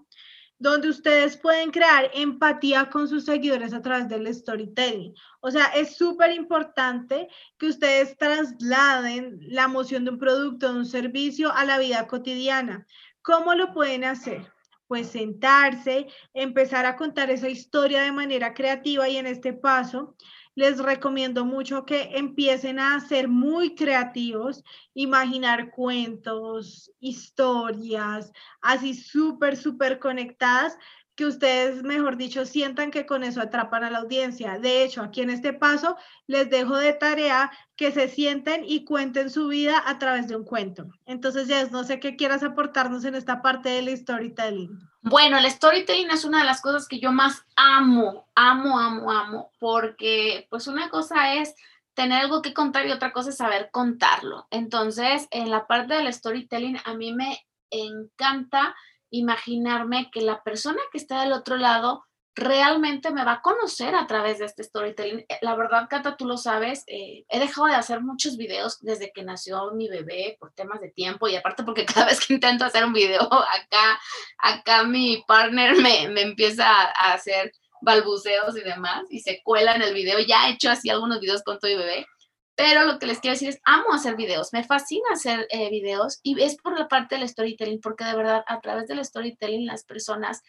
donde 0.57 0.89
ustedes 0.89 1.37
pueden 1.37 1.69
crear 1.69 2.09
empatía 2.13 2.89
con 2.89 3.07
sus 3.07 3.25
seguidores 3.25 3.73
a 3.73 3.81
través 3.81 4.07
del 4.07 4.33
storytelling. 4.33 5.13
O 5.41 5.51
sea, 5.51 5.65
es 5.67 5.95
súper 5.95 6.31
importante 6.31 7.27
que 7.59 7.67
ustedes 7.67 8.17
trasladen 8.17 9.37
la 9.41 9.65
emoción 9.65 10.05
de 10.05 10.11
un 10.11 10.17
producto, 10.17 10.73
de 10.73 10.79
un 10.79 10.85
servicio 10.85 11.53
a 11.53 11.65
la 11.65 11.77
vida 11.77 12.07
cotidiana. 12.07 12.87
¿Cómo 13.21 13.53
lo 13.53 13.73
pueden 13.73 14.05
hacer? 14.05 14.54
Pues 14.87 15.07
sentarse, 15.07 16.07
empezar 16.33 16.85
a 16.85 16.95
contar 16.95 17.29
esa 17.29 17.49
historia 17.49 18.01
de 18.01 18.11
manera 18.11 18.53
creativa 18.53 19.09
y 19.09 19.17
en 19.17 19.27
este 19.27 19.53
paso 19.53 20.15
les 20.55 20.79
recomiendo 20.79 21.43
mucho 21.43 21.85
que 21.85 22.17
empiecen 22.17 22.79
a 22.79 22.99
ser 23.01 23.27
muy 23.27 23.75
creativos, 23.75 24.63
imaginar 24.93 25.71
cuentos, 25.71 26.91
historias, 26.99 28.31
así 28.61 28.93
súper, 28.93 29.57
súper 29.57 29.99
conectadas 29.99 30.77
que 31.15 31.25
ustedes, 31.25 31.83
mejor 31.83 32.17
dicho, 32.17 32.45
sientan 32.45 32.91
que 32.91 33.05
con 33.05 33.23
eso 33.23 33.41
atrapan 33.41 33.83
a 33.83 33.89
la 33.89 33.99
audiencia. 33.99 34.59
De 34.59 34.83
hecho, 34.83 35.01
aquí 35.01 35.21
en 35.21 35.29
este 35.29 35.53
paso 35.53 35.97
les 36.27 36.49
dejo 36.49 36.75
de 36.77 36.93
tarea 36.93 37.51
que 37.75 37.91
se 37.91 38.09
sienten 38.09 38.63
y 38.65 38.83
cuenten 38.83 39.29
su 39.29 39.47
vida 39.47 39.81
a 39.85 39.97
través 39.97 40.27
de 40.27 40.35
un 40.35 40.43
cuento. 40.43 40.87
Entonces, 41.05 41.47
Jess, 41.47 41.71
no 41.71 41.83
sé 41.83 41.99
qué 41.99 42.15
quieras 42.15 42.43
aportarnos 42.43 43.05
en 43.05 43.15
esta 43.15 43.41
parte 43.41 43.69
del 43.69 43.95
storytelling. 43.95 44.77
Bueno, 45.01 45.37
el 45.37 45.49
storytelling 45.49 46.09
es 46.09 46.25
una 46.25 46.39
de 46.39 46.45
las 46.45 46.61
cosas 46.61 46.87
que 46.87 46.99
yo 46.99 47.11
más 47.11 47.45
amo, 47.55 48.27
amo, 48.35 48.79
amo, 48.79 49.11
amo, 49.11 49.51
porque 49.59 50.47
pues 50.49 50.67
una 50.67 50.89
cosa 50.89 51.35
es 51.35 51.55
tener 51.93 52.21
algo 52.21 52.41
que 52.41 52.53
contar 52.53 52.85
y 52.85 52.91
otra 52.91 53.13
cosa 53.13 53.29
es 53.29 53.37
saber 53.37 53.69
contarlo. 53.71 54.47
Entonces, 54.51 55.27
en 55.31 55.49
la 55.49 55.65
parte 55.65 55.93
del 55.93 56.11
storytelling, 56.11 56.77
a 56.83 56.93
mí 56.93 57.13
me 57.13 57.45
encanta 57.69 58.75
imaginarme 59.17 60.09
que 60.11 60.21
la 60.21 60.43
persona 60.43 60.79
que 60.91 60.97
está 60.97 61.21
del 61.21 61.33
otro 61.33 61.57
lado 61.57 62.03
realmente 62.35 63.11
me 63.11 63.23
va 63.23 63.33
a 63.33 63.41
conocer 63.41 63.95
a 63.95 64.07
través 64.07 64.39
de 64.39 64.45
este 64.45 64.63
storytelling. 64.63 65.19
Eh, 65.29 65.39
la 65.41 65.55
verdad, 65.55 65.87
Cata, 65.89 66.17
tú 66.17 66.25
lo 66.25 66.37
sabes, 66.37 66.83
eh, 66.87 67.23
he 67.29 67.39
dejado 67.39 67.67
de 67.67 67.75
hacer 67.75 68.01
muchos 68.01 68.35
videos 68.35 68.79
desde 68.81 69.11
que 69.13 69.23
nació 69.23 69.71
mi 69.71 69.87
bebé 69.87 70.35
por 70.39 70.51
temas 70.51 70.81
de 70.81 70.91
tiempo 70.91 71.29
y 71.29 71.35
aparte 71.35 71.63
porque 71.63 71.85
cada 71.93 72.07
vez 72.07 72.25
que 72.25 72.33
intento 72.33 72.65
hacer 72.65 72.83
un 72.83 72.93
video, 72.93 73.21
acá, 73.21 73.99
acá 74.39 74.83
mi 74.83 75.23
partner 75.27 75.77
me, 75.77 76.09
me 76.09 76.21
empieza 76.21 76.67
a 76.67 77.13
hacer 77.13 77.53
balbuceos 77.81 78.57
y 78.57 78.61
demás 78.61 79.05
y 79.09 79.19
se 79.21 79.41
cuela 79.43 79.75
en 79.75 79.81
el 79.81 79.93
video. 79.93 80.19
Ya 80.19 80.47
he 80.47 80.53
hecho 80.53 80.69
así 80.69 80.89
algunos 80.89 81.21
videos 81.21 81.43
con 81.43 81.57
todo 81.59 81.71
mi 81.71 81.77
bebé 81.77 82.05
pero 82.55 82.85
lo 82.85 82.99
que 82.99 83.05
les 83.05 83.19
quiero 83.19 83.33
decir 83.33 83.49
es, 83.49 83.59
amo 83.65 83.93
hacer 83.93 84.15
videos, 84.15 84.53
me 84.53 84.63
fascina 84.63 85.05
hacer 85.11 85.45
eh, 85.49 85.69
videos 85.69 86.19
y 86.23 86.41
es 86.41 86.55
por 86.55 86.77
la 86.79 86.87
parte 86.87 87.15
del 87.15 87.27
storytelling, 87.27 87.81
porque 87.81 88.05
de 88.05 88.15
verdad 88.15 88.43
a 88.47 88.61
través 88.61 88.87
del 88.87 89.03
storytelling 89.03 89.65
las 89.65 89.83
personas 89.83 90.41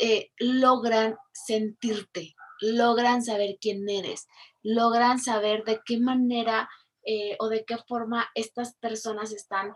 eh, 0.00 0.30
logran 0.38 1.16
sentirte, 1.32 2.34
logran 2.60 3.22
saber 3.22 3.58
quién 3.60 3.86
eres, 3.88 4.26
logran 4.62 5.18
saber 5.18 5.64
de 5.64 5.80
qué 5.84 6.00
manera 6.00 6.68
eh, 7.04 7.36
o 7.38 7.48
de 7.48 7.64
qué 7.66 7.76
forma 7.86 8.26
estas 8.34 8.74
personas 8.76 9.32
están 9.32 9.72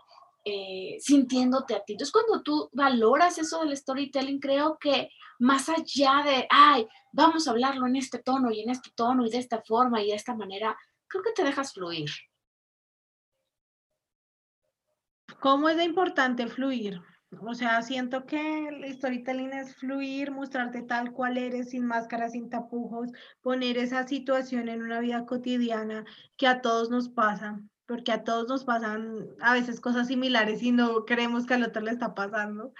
sintiéndote 1.00 1.74
a 1.74 1.84
ti. 1.84 1.92
Entonces, 1.92 2.10
cuando 2.10 2.42
tú 2.42 2.70
valoras 2.72 3.36
eso 3.36 3.60
del 3.60 3.76
storytelling, 3.76 4.40
creo 4.40 4.78
que 4.80 5.10
más 5.38 5.68
allá 5.68 6.22
de, 6.24 6.46
ay, 6.48 6.88
vamos 7.12 7.46
a 7.46 7.50
hablarlo 7.50 7.86
en 7.86 7.96
este 7.96 8.18
tono 8.18 8.50
y 8.50 8.62
en 8.62 8.70
este 8.70 8.88
tono 8.94 9.26
y 9.26 9.30
de 9.30 9.36
esta 9.36 9.60
forma 9.60 10.00
y 10.00 10.06
de 10.06 10.14
esta 10.14 10.34
manera, 10.34 10.74
creo 11.08 11.22
que 11.22 11.32
te 11.32 11.44
dejas 11.44 11.72
fluir. 11.72 12.10
¿Cómo 15.40 15.68
es 15.68 15.82
importante 15.84 16.46
fluir? 16.48 17.00
O 17.42 17.54
sea, 17.54 17.82
siento 17.82 18.24
que 18.24 18.68
el 18.68 18.92
storytelling 18.94 19.52
es 19.52 19.76
fluir, 19.76 20.30
mostrarte 20.30 20.82
tal 20.82 21.12
cual 21.12 21.36
eres, 21.36 21.70
sin 21.70 21.86
máscaras, 21.86 22.32
sin 22.32 22.48
tapujos, 22.48 23.10
poner 23.42 23.76
esa 23.76 24.06
situación 24.08 24.68
en 24.68 24.82
una 24.82 25.00
vida 25.00 25.26
cotidiana 25.26 26.04
que 26.36 26.46
a 26.46 26.62
todos 26.62 26.88
nos 26.90 27.10
pasa, 27.10 27.60
porque 27.86 28.12
a 28.12 28.24
todos 28.24 28.48
nos 28.48 28.64
pasan 28.64 29.26
a 29.40 29.52
veces 29.52 29.80
cosas 29.80 30.06
similares 30.08 30.62
y 30.62 30.72
no 30.72 31.04
creemos 31.04 31.46
que 31.46 31.54
al 31.54 31.64
otro 31.64 31.82
le 31.82 31.90
está 31.90 32.14
pasando. 32.14 32.72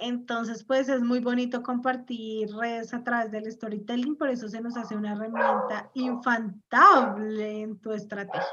Entonces, 0.00 0.64
pues 0.64 0.88
es 0.88 1.02
muy 1.02 1.20
bonito 1.20 1.62
compartir 1.62 2.54
redes 2.54 2.94
a 2.94 3.02
través 3.02 3.30
del 3.30 3.50
storytelling, 3.50 4.16
por 4.16 4.28
eso 4.28 4.48
se 4.48 4.60
nos 4.60 4.76
hace 4.76 4.96
una 4.96 5.12
herramienta 5.12 5.90
infantable 5.94 7.62
en 7.62 7.78
tu 7.78 7.92
estrategia. 7.92 8.46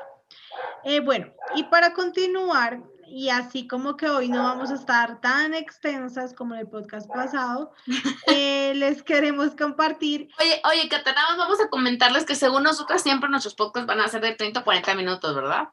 Eh, 0.83 0.99
bueno, 0.99 1.27
y 1.55 1.63
para 1.63 1.93
continuar, 1.93 2.81
y 3.07 3.29
así 3.29 3.67
como 3.67 3.97
que 3.97 4.07
hoy 4.07 4.29
no 4.29 4.43
vamos 4.43 4.71
a 4.71 4.75
estar 4.75 5.19
tan 5.21 5.53
extensas 5.53 6.33
como 6.33 6.53
en 6.53 6.61
el 6.61 6.67
podcast 6.67 7.09
pasado, 7.09 7.71
eh, 8.27 8.73
les 8.75 9.03
queremos 9.03 9.55
compartir. 9.55 10.29
Oye, 10.39 10.61
oye, 10.65 10.89
Catana, 10.89 11.21
vamos 11.37 11.59
a 11.61 11.69
comentarles 11.69 12.25
que 12.25 12.35
según 12.35 12.63
nosotras 12.63 13.01
siempre 13.01 13.29
nuestros 13.29 13.55
podcasts 13.55 13.87
van 13.87 13.99
a 13.99 14.07
ser 14.07 14.21
de 14.21 14.35
30 14.35 14.59
o 14.59 14.63
40 14.63 14.95
minutos, 14.95 15.35
¿verdad? 15.35 15.69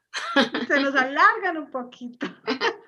Se 0.66 0.80
nos 0.80 0.94
alargan 0.94 1.58
un 1.58 1.70
poquito. 1.70 2.26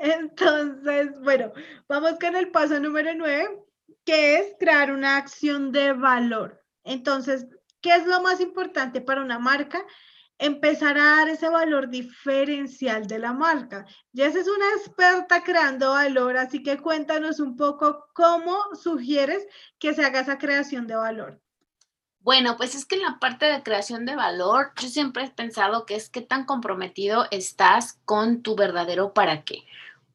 Entonces, 0.00 1.20
bueno, 1.22 1.52
vamos 1.88 2.12
con 2.20 2.36
el 2.36 2.50
paso 2.50 2.78
número 2.78 3.12
nueve, 3.14 3.64
que 4.04 4.36
es 4.36 4.54
crear 4.58 4.92
una 4.92 5.16
acción 5.16 5.72
de 5.72 5.92
valor. 5.92 6.62
Entonces, 6.84 7.46
¿qué 7.80 7.94
es 7.94 8.06
lo 8.06 8.20
más 8.22 8.40
importante 8.40 9.00
para 9.00 9.22
una 9.22 9.38
marca? 9.38 9.84
Empezar 10.38 10.96
a 10.96 11.16
dar 11.16 11.28
ese 11.28 11.48
valor 11.48 11.88
diferencial 11.88 13.06
de 13.06 13.18
la 13.18 13.32
marca. 13.32 13.84
Jess 14.14 14.36
es 14.36 14.48
una 14.48 14.70
experta 14.76 15.42
creando 15.42 15.90
valor, 15.90 16.36
así 16.36 16.62
que 16.62 16.78
cuéntanos 16.78 17.40
un 17.40 17.56
poco 17.56 18.06
cómo 18.14 18.56
sugieres 18.80 19.44
que 19.80 19.94
se 19.94 20.04
haga 20.04 20.20
esa 20.20 20.38
creación 20.38 20.86
de 20.86 20.94
valor. 20.94 21.40
Bueno, 22.20 22.56
pues 22.56 22.74
es 22.74 22.84
que 22.84 22.96
en 22.96 23.02
la 23.02 23.18
parte 23.18 23.46
de 23.46 23.62
creación 23.62 24.04
de 24.04 24.14
valor, 24.14 24.72
yo 24.80 24.88
siempre 24.88 25.24
he 25.24 25.30
pensado 25.30 25.86
que 25.86 25.94
es 25.94 26.10
qué 26.10 26.20
tan 26.20 26.44
comprometido 26.44 27.26
estás 27.30 27.98
con 28.04 28.42
tu 28.42 28.54
verdadero 28.54 29.14
para 29.14 29.44
qué. 29.44 29.64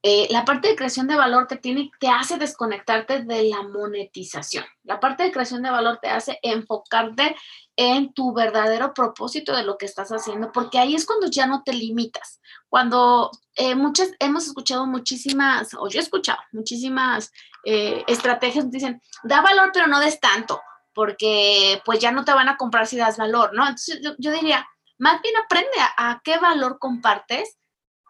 Eh, 0.05 0.27
la 0.31 0.43
parte 0.43 0.67
de 0.67 0.75
creación 0.75 1.07
de 1.07 1.15
valor 1.15 1.47
te, 1.47 1.55
tiene, 1.55 1.89
te 1.97 2.09
hace 2.09 2.37
desconectarte 2.37 3.23
de 3.23 3.43
la 3.43 3.61
monetización. 3.61 4.65
La 4.83 4.99
parte 4.99 5.23
de 5.23 5.31
creación 5.31 5.63
de 5.63 5.71
valor 5.71 5.99
te 6.01 6.09
hace 6.09 6.39
enfocarte 6.41 7.37
en 7.77 8.13
tu 8.13 8.33
verdadero 8.33 8.93
propósito 8.93 9.55
de 9.55 9.63
lo 9.63 9.77
que 9.77 9.85
estás 9.85 10.09
haciendo, 10.09 10.51
porque 10.51 10.77
ahí 10.77 10.93
es 10.93 11.05
cuando 11.05 11.27
ya 11.27 11.47
no 11.47 11.63
te 11.63 11.71
limitas. 11.71 12.41
Cuando 12.67 13.31
eh, 13.55 13.75
muchas, 13.75 14.11
hemos 14.19 14.45
escuchado 14.45 14.85
muchísimas, 14.85 15.73
o 15.73 15.87
yo 15.87 16.01
he 16.01 16.03
escuchado 16.03 16.39
muchísimas 16.51 17.31
eh, 17.63 18.03
estrategias, 18.07 18.69
dicen, 18.69 19.01
da 19.23 19.39
valor, 19.39 19.71
pero 19.73 19.87
no 19.87 20.01
des 20.01 20.19
tanto, 20.19 20.59
porque 20.93 21.81
pues 21.85 21.99
ya 21.99 22.11
no 22.11 22.25
te 22.25 22.33
van 22.33 22.49
a 22.49 22.57
comprar 22.57 22.87
si 22.87 22.97
das 22.97 23.15
valor, 23.15 23.53
¿no? 23.53 23.63
Entonces 23.63 24.01
yo, 24.01 24.31
diría, 24.33 24.67
más 24.97 25.21
bien 25.21 25.35
aprende 25.37 25.77
a 25.95 26.19
qué 26.25 26.39
valor 26.39 26.77
compartes 26.77 27.57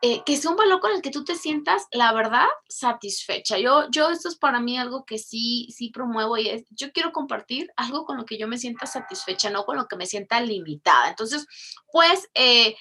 eh, 0.04 0.22
que 0.26 0.38
sea 0.38 0.52
un 0.52 0.58
valor 0.58 0.80
con 0.80 0.92
el 0.92 1.02
que 1.02 1.10
tú 1.10 1.24
te 1.24 1.36
sientas, 1.36 1.88
la 1.92 2.14
verdad, 2.14 2.46
satisfecha. 2.68 3.58
Yo, 3.58 3.90
yo, 3.90 4.10
esto 4.10 4.28
es 4.28 4.36
para 4.36 4.60
mí 4.60 4.78
algo 4.78 5.06
que 5.06 5.18
sí, 5.18 5.68
sí 5.76 5.90
promuevo 5.90 6.38
y 6.38 6.50
es, 6.50 6.66
yo 6.70 6.92
quiero 6.92 7.12
compartir 7.12 7.72
algo 7.78 8.06
con 8.06 8.18
lo 8.18 8.26
que 8.26 8.38
yo 8.38 8.48
me 8.48 8.58
sienta 8.58 8.86
satisfecha, 8.86 9.50
no 9.50 9.66
con 9.66 9.78
lo 9.78 9.88
que 9.88 9.96
me 9.96 10.06
sienta 10.06 10.42
limitada. 10.42 11.10
Entonces, 11.10 11.48
pues, 11.92 12.30
eh, 12.36 12.76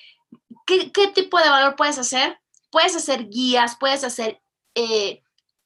¿qué, 0.67 0.93
¿qué 0.93 1.09
tipo 1.09 1.39
de 1.39 1.49
valor 1.49 1.77
puedes 1.77 1.99
hacer? 1.99 2.43
puedes 2.73 2.97
hacer 2.97 3.29
guías, 3.29 3.77
puedes 3.79 4.03
hacer 4.03 4.43
eh, 4.75 5.23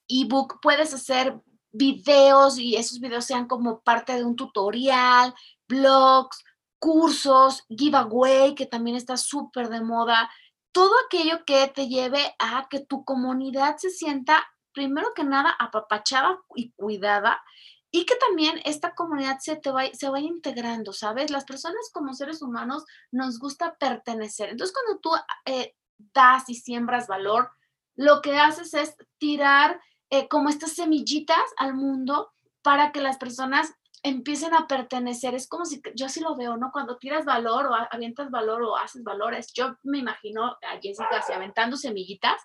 ebook, 0.09 0.59
puedes 0.61 0.93
hacer 0.93 1.41
videos 1.71 2.59
y 2.59 2.75
esos 2.75 2.99
videos 2.99 3.25
sean 3.25 3.47
como 3.47 3.81
parte 3.81 4.15
de 4.15 4.25
un 4.25 4.35
tutorial, 4.35 5.33
blogs, 5.69 6.45
cursos, 6.81 7.65
giveaway, 7.69 8.55
que 8.55 8.67
también 8.67 8.97
está 8.97 9.17
súper 9.17 9.69
de 9.69 9.81
moda. 9.81 10.29
Todo 10.77 10.93
aquello 11.07 11.43
que 11.47 11.69
te 11.69 11.89
lleve 11.89 12.35
a 12.39 12.69
que 12.69 12.81
tu 12.81 13.03
comunidad 13.03 13.79
se 13.79 13.89
sienta, 13.89 14.47
primero 14.75 15.15
que 15.15 15.25
nada, 15.25 15.57
apapachada 15.59 16.39
y 16.55 16.73
cuidada 16.73 17.43
y 17.91 18.05
que 18.05 18.15
también 18.17 18.61
esta 18.67 18.95
comunidad 18.95 19.39
se, 19.41 19.57
te 19.57 19.71
vaya, 19.71 19.95
se 19.95 20.11
vaya 20.11 20.27
integrando, 20.27 20.93
¿sabes? 20.93 21.31
Las 21.31 21.47
personas 21.47 21.91
como 21.95 22.13
seres 22.13 22.43
humanos 22.43 22.85
nos 23.11 23.39
gusta 23.39 23.79
pertenecer. 23.79 24.51
Entonces, 24.51 24.77
cuando 24.77 25.01
tú 25.01 25.13
eh, 25.47 25.75
das 26.13 26.51
y 26.51 26.55
siembras 26.57 27.07
valor, 27.07 27.53
lo 27.95 28.21
que 28.21 28.39
haces 28.39 28.75
es 28.75 28.97
tirar 29.17 29.81
eh, 30.11 30.29
como 30.29 30.51
estas 30.51 30.75
semillitas 30.75 31.39
al 31.57 31.73
mundo 31.73 32.35
para 32.61 32.93
que 32.93 33.01
las 33.01 33.17
personas 33.17 33.73
empiecen 34.09 34.55
a 34.55 34.67
pertenecer. 34.67 35.35
Es 35.35 35.49
como 35.49 35.65
si 35.65 35.83
yo 35.95 36.07
así 36.07 36.21
lo 36.21 36.37
veo, 36.37 36.57
¿no? 36.57 36.71
Cuando 36.73 36.97
tiras 36.97 37.25
valor 37.25 37.67
o 37.67 37.75
avientas 37.75 38.31
valor 38.31 38.63
o 38.63 38.77
haces 38.77 39.03
valores, 39.03 39.53
yo 39.53 39.77
me 39.83 39.99
imagino 39.99 40.45
a 40.45 40.79
Jessica 40.81 41.19
así 41.19 41.33
aventando 41.33 41.77
semillitas 41.77 42.41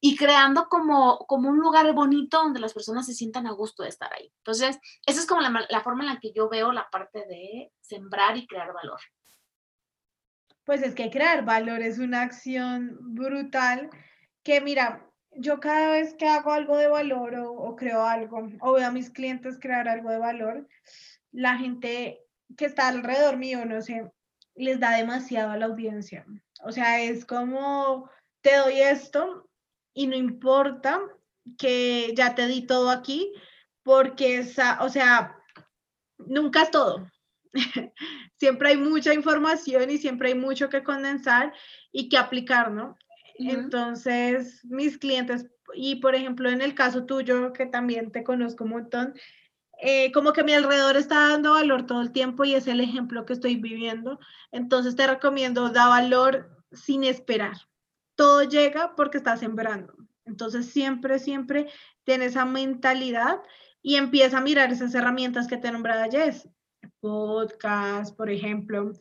y 0.00 0.16
creando 0.16 0.68
como, 0.68 1.18
como 1.26 1.50
un 1.50 1.58
lugar 1.58 1.92
bonito 1.92 2.38
donde 2.38 2.60
las 2.60 2.72
personas 2.72 3.06
se 3.06 3.14
sientan 3.14 3.46
a 3.46 3.52
gusto 3.52 3.82
de 3.82 3.90
estar 3.90 4.12
ahí. 4.12 4.32
Entonces, 4.38 4.78
esa 5.06 5.20
es 5.20 5.26
como 5.26 5.42
la, 5.42 5.66
la 5.68 5.80
forma 5.82 6.04
en 6.04 6.14
la 6.14 6.18
que 6.18 6.32
yo 6.32 6.48
veo 6.48 6.72
la 6.72 6.88
parte 6.88 7.26
de 7.26 7.72
sembrar 7.80 8.36
y 8.36 8.46
crear 8.46 8.72
valor. 8.72 9.00
Pues 10.64 10.82
es 10.82 10.94
que 10.94 11.10
crear 11.10 11.44
valor 11.44 11.82
es 11.82 11.98
una 11.98 12.22
acción 12.22 12.96
brutal 13.00 13.90
que 14.42 14.60
mira, 14.60 15.11
yo 15.36 15.60
cada 15.60 15.92
vez 15.92 16.14
que 16.14 16.26
hago 16.26 16.52
algo 16.52 16.76
de 16.76 16.88
valor 16.88 17.34
o, 17.36 17.76
creo 17.76 18.04
algo 18.04 18.48
o 18.60 18.72
veo 18.72 18.86
a 18.86 18.90
mis 18.90 19.10
clientes 19.10 19.58
crear 19.58 19.88
algo 19.88 20.10
de 20.10 20.18
valor, 20.18 20.68
la 21.30 21.56
gente 21.56 22.20
que 22.56 22.66
está 22.66 22.88
alrededor 22.88 23.36
mío, 23.36 23.64
no 23.64 23.80
sé, 23.80 24.10
les 24.54 24.78
da 24.78 24.96
demasiado 24.96 25.50
a 25.50 25.56
la 25.56 25.66
audiencia. 25.66 26.26
O 26.64 26.72
sea, 26.72 27.02
es 27.02 27.24
como, 27.24 28.10
te 28.42 28.56
doy 28.56 28.80
esto 28.80 29.48
y 29.94 30.06
no 30.06 30.16
importa 30.16 31.00
que 31.58 32.12
ya 32.16 32.34
te 32.34 32.46
di 32.46 32.66
todo 32.66 32.90
aquí, 32.90 33.32
porque, 33.82 34.38
esa, 34.38 34.82
o 34.82 34.88
sea, 34.88 35.36
nunca 36.18 36.62
es 36.62 36.70
todo. 36.70 37.10
siempre 38.36 38.70
hay 38.70 38.76
mucha 38.76 39.12
información 39.14 39.90
y 39.90 39.98
siempre 39.98 40.28
hay 40.28 40.34
mucho 40.34 40.68
que 40.68 40.82
condensar 40.82 41.52
y 41.90 42.08
que 42.08 42.18
aplicar, 42.18 42.70
¿no? 42.70 42.96
Entonces, 43.38 44.64
mis 44.64 44.98
clientes, 44.98 45.46
y 45.74 45.96
por 45.96 46.14
ejemplo, 46.14 46.50
en 46.50 46.60
el 46.60 46.74
caso 46.74 47.04
tuyo, 47.04 47.52
que 47.52 47.66
también 47.66 48.10
te 48.12 48.24
conozco 48.24 48.64
un 48.64 48.70
montón, 48.70 49.14
eh, 49.80 50.12
como 50.12 50.32
que 50.32 50.44
mi 50.44 50.52
alrededor 50.52 50.96
está 50.96 51.28
dando 51.28 51.54
valor 51.54 51.86
todo 51.86 52.02
el 52.02 52.12
tiempo 52.12 52.44
y 52.44 52.54
es 52.54 52.66
el 52.66 52.80
ejemplo 52.80 53.24
que 53.24 53.32
estoy 53.32 53.56
viviendo. 53.56 54.18
Entonces, 54.52 54.96
te 54.96 55.06
recomiendo, 55.06 55.70
da 55.70 55.88
valor 55.88 56.64
sin 56.70 57.04
esperar. 57.04 57.56
Todo 58.14 58.44
llega 58.44 58.94
porque 58.94 59.18
estás 59.18 59.40
sembrando. 59.40 59.94
Entonces, 60.24 60.66
siempre, 60.66 61.18
siempre 61.18 61.68
tienes 62.04 62.32
esa 62.32 62.44
mentalidad 62.44 63.40
y 63.82 63.96
empieza 63.96 64.38
a 64.38 64.42
mirar 64.42 64.72
esas 64.72 64.94
herramientas 64.94 65.48
que 65.48 65.56
te 65.56 65.72
nombraba 65.72 66.08
Jess. 66.10 66.48
Podcast, 67.00 68.16
por 68.16 68.30
ejemplo, 68.30 68.92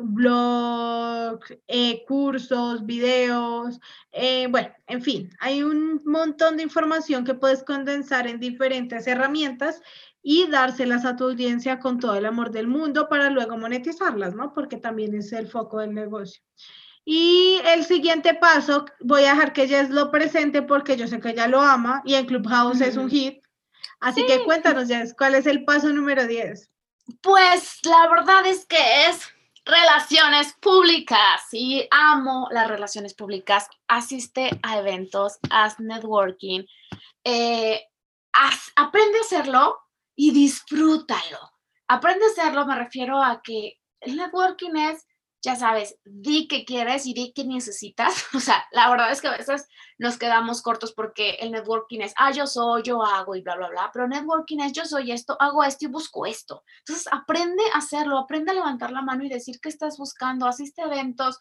blog, 0.00 1.40
eh, 1.66 2.04
cursos, 2.06 2.84
videos, 2.86 3.80
eh, 4.12 4.46
bueno, 4.50 4.68
en 4.86 5.02
fin, 5.02 5.30
hay 5.40 5.62
un 5.62 6.02
montón 6.04 6.56
de 6.56 6.62
información 6.62 7.24
que 7.24 7.34
puedes 7.34 7.62
condensar 7.62 8.26
en 8.26 8.40
diferentes 8.40 9.06
herramientas 9.06 9.82
y 10.22 10.46
dárselas 10.48 11.04
a 11.04 11.16
tu 11.16 11.24
audiencia 11.24 11.78
con 11.78 12.00
todo 12.00 12.16
el 12.16 12.26
amor 12.26 12.50
del 12.50 12.66
mundo 12.66 13.08
para 13.08 13.30
luego 13.30 13.56
monetizarlas, 13.56 14.34
¿no? 14.34 14.52
Porque 14.52 14.76
también 14.76 15.14
es 15.14 15.32
el 15.32 15.48
foco 15.48 15.78
del 15.78 15.94
negocio. 15.94 16.42
Y 17.04 17.60
el 17.64 17.84
siguiente 17.84 18.34
paso, 18.34 18.84
voy 19.00 19.22
a 19.24 19.30
dejar 19.30 19.52
que 19.52 19.68
Jess 19.68 19.90
lo 19.90 20.10
presente 20.10 20.62
porque 20.62 20.96
yo 20.96 21.06
sé 21.06 21.20
que 21.20 21.30
ella 21.30 21.46
lo 21.46 21.60
ama 21.60 22.02
y 22.04 22.14
en 22.14 22.26
Clubhouse 22.26 22.80
es 22.80 22.96
un 22.96 23.08
hit. 23.08 23.40
Así 24.00 24.26
que 24.26 24.42
cuéntanos, 24.44 24.88
Jess, 24.88 25.14
¿cuál 25.16 25.36
es 25.36 25.46
el 25.46 25.64
paso 25.64 25.92
número 25.92 26.26
10? 26.26 26.70
Pues 27.20 27.78
la 27.84 28.08
verdad 28.08 28.44
es 28.46 28.66
que 28.66 29.06
es 29.08 29.28
relaciones 29.66 30.54
públicas 30.60 31.42
y 31.52 31.86
amo 31.90 32.48
las 32.52 32.68
relaciones 32.68 33.14
públicas. 33.14 33.68
Asiste 33.88 34.50
a 34.62 34.78
eventos, 34.78 35.38
haz 35.50 35.78
networking, 35.80 36.64
eh, 37.24 37.82
aprende 38.76 39.18
a 39.18 39.22
hacerlo 39.22 39.76
y 40.14 40.30
disfrútalo. 40.30 41.50
Aprende 41.88 42.24
a 42.24 42.28
hacerlo, 42.28 42.64
me 42.64 42.76
refiero 42.76 43.22
a 43.22 43.42
que 43.42 43.74
el 44.00 44.16
networking 44.16 44.76
es 44.76 45.04
ya 45.46 45.54
sabes, 45.54 45.96
di 46.04 46.48
que 46.48 46.64
quieres 46.64 47.06
y 47.06 47.14
di 47.14 47.32
que 47.32 47.44
necesitas. 47.44 48.14
O 48.36 48.40
sea, 48.40 48.64
la 48.72 48.90
verdad 48.90 49.12
es 49.12 49.20
que 49.20 49.28
a 49.28 49.36
veces 49.36 49.66
nos 49.96 50.18
quedamos 50.18 50.60
cortos 50.60 50.92
porque 50.92 51.36
el 51.40 51.52
networking 51.52 52.00
es, 52.00 52.12
ah, 52.16 52.32
yo 52.32 52.46
soy, 52.46 52.82
yo 52.82 53.02
hago 53.02 53.36
y 53.36 53.42
bla, 53.42 53.56
bla, 53.56 53.68
bla. 53.68 53.90
Pero 53.92 54.08
networking 54.08 54.58
es, 54.60 54.72
yo 54.72 54.84
soy 54.84 55.12
esto, 55.12 55.36
hago 55.40 55.62
esto 55.62 55.84
y 55.84 55.88
busco 55.88 56.26
esto. 56.26 56.64
Entonces, 56.80 57.08
aprende 57.12 57.62
a 57.72 57.78
hacerlo, 57.78 58.18
aprende 58.18 58.50
a 58.50 58.54
levantar 58.54 58.90
la 58.90 59.02
mano 59.02 59.24
y 59.24 59.28
decir 59.28 59.60
qué 59.62 59.68
estás 59.68 59.96
buscando, 59.98 60.46
asiste 60.46 60.82
a 60.82 60.86
eventos, 60.86 61.38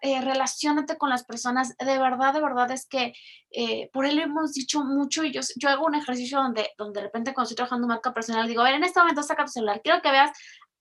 eh, 0.00 0.20
relacionate 0.20 0.96
con 0.96 1.10
las 1.10 1.24
personas. 1.24 1.76
De 1.76 1.98
verdad, 1.98 2.32
de 2.34 2.40
verdad 2.40 2.70
es 2.70 2.86
que 2.86 3.14
eh, 3.50 3.90
por 3.92 4.06
él 4.06 4.20
hemos 4.20 4.52
dicho 4.52 4.84
mucho 4.84 5.24
y 5.24 5.32
yo, 5.32 5.40
yo 5.56 5.68
hago 5.68 5.86
un 5.86 5.96
ejercicio 5.96 6.38
donde, 6.38 6.70
donde 6.78 7.00
de 7.00 7.06
repente 7.06 7.34
cuando 7.34 7.46
estoy 7.46 7.56
trabajando 7.56 7.88
marca 7.88 8.14
personal 8.14 8.46
digo, 8.46 8.62
a 8.62 8.64
ver, 8.64 8.74
en 8.74 8.84
este 8.84 9.00
momento 9.00 9.22
saca 9.22 9.44
tu 9.44 9.50
celular, 9.50 9.80
quiero 9.82 10.00
que 10.02 10.10
veas 10.10 10.30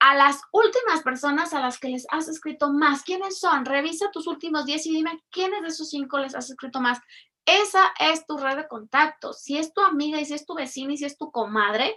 a 0.03 0.15
las 0.15 0.41
últimas 0.51 1.01
personas 1.01 1.53
a 1.53 1.61
las 1.61 1.79
que 1.79 1.87
les 1.87 2.05
has 2.11 2.27
escrito 2.27 2.69
más. 2.73 3.03
¿Quiénes 3.03 3.39
son? 3.39 3.63
Revisa 3.63 4.11
tus 4.11 4.27
últimos 4.27 4.65
10 4.65 4.85
y 4.87 4.91
dime 4.91 5.23
quiénes 5.31 5.61
de 5.61 5.69
esos 5.69 5.89
cinco 5.89 6.19
les 6.19 6.35
has 6.35 6.49
escrito 6.49 6.81
más. 6.81 6.99
Esa 7.45 7.93
es 7.97 8.25
tu 8.25 8.35
red 8.35 8.57
de 8.57 8.67
contactos. 8.67 9.41
Si 9.41 9.57
es 9.57 9.73
tu 9.73 9.79
amiga 9.79 10.19
y 10.19 10.25
si 10.25 10.33
es 10.33 10.45
tu 10.45 10.55
vecina 10.55 10.91
y 10.91 10.97
si 10.97 11.05
es 11.05 11.17
tu 11.17 11.31
comadre, 11.31 11.95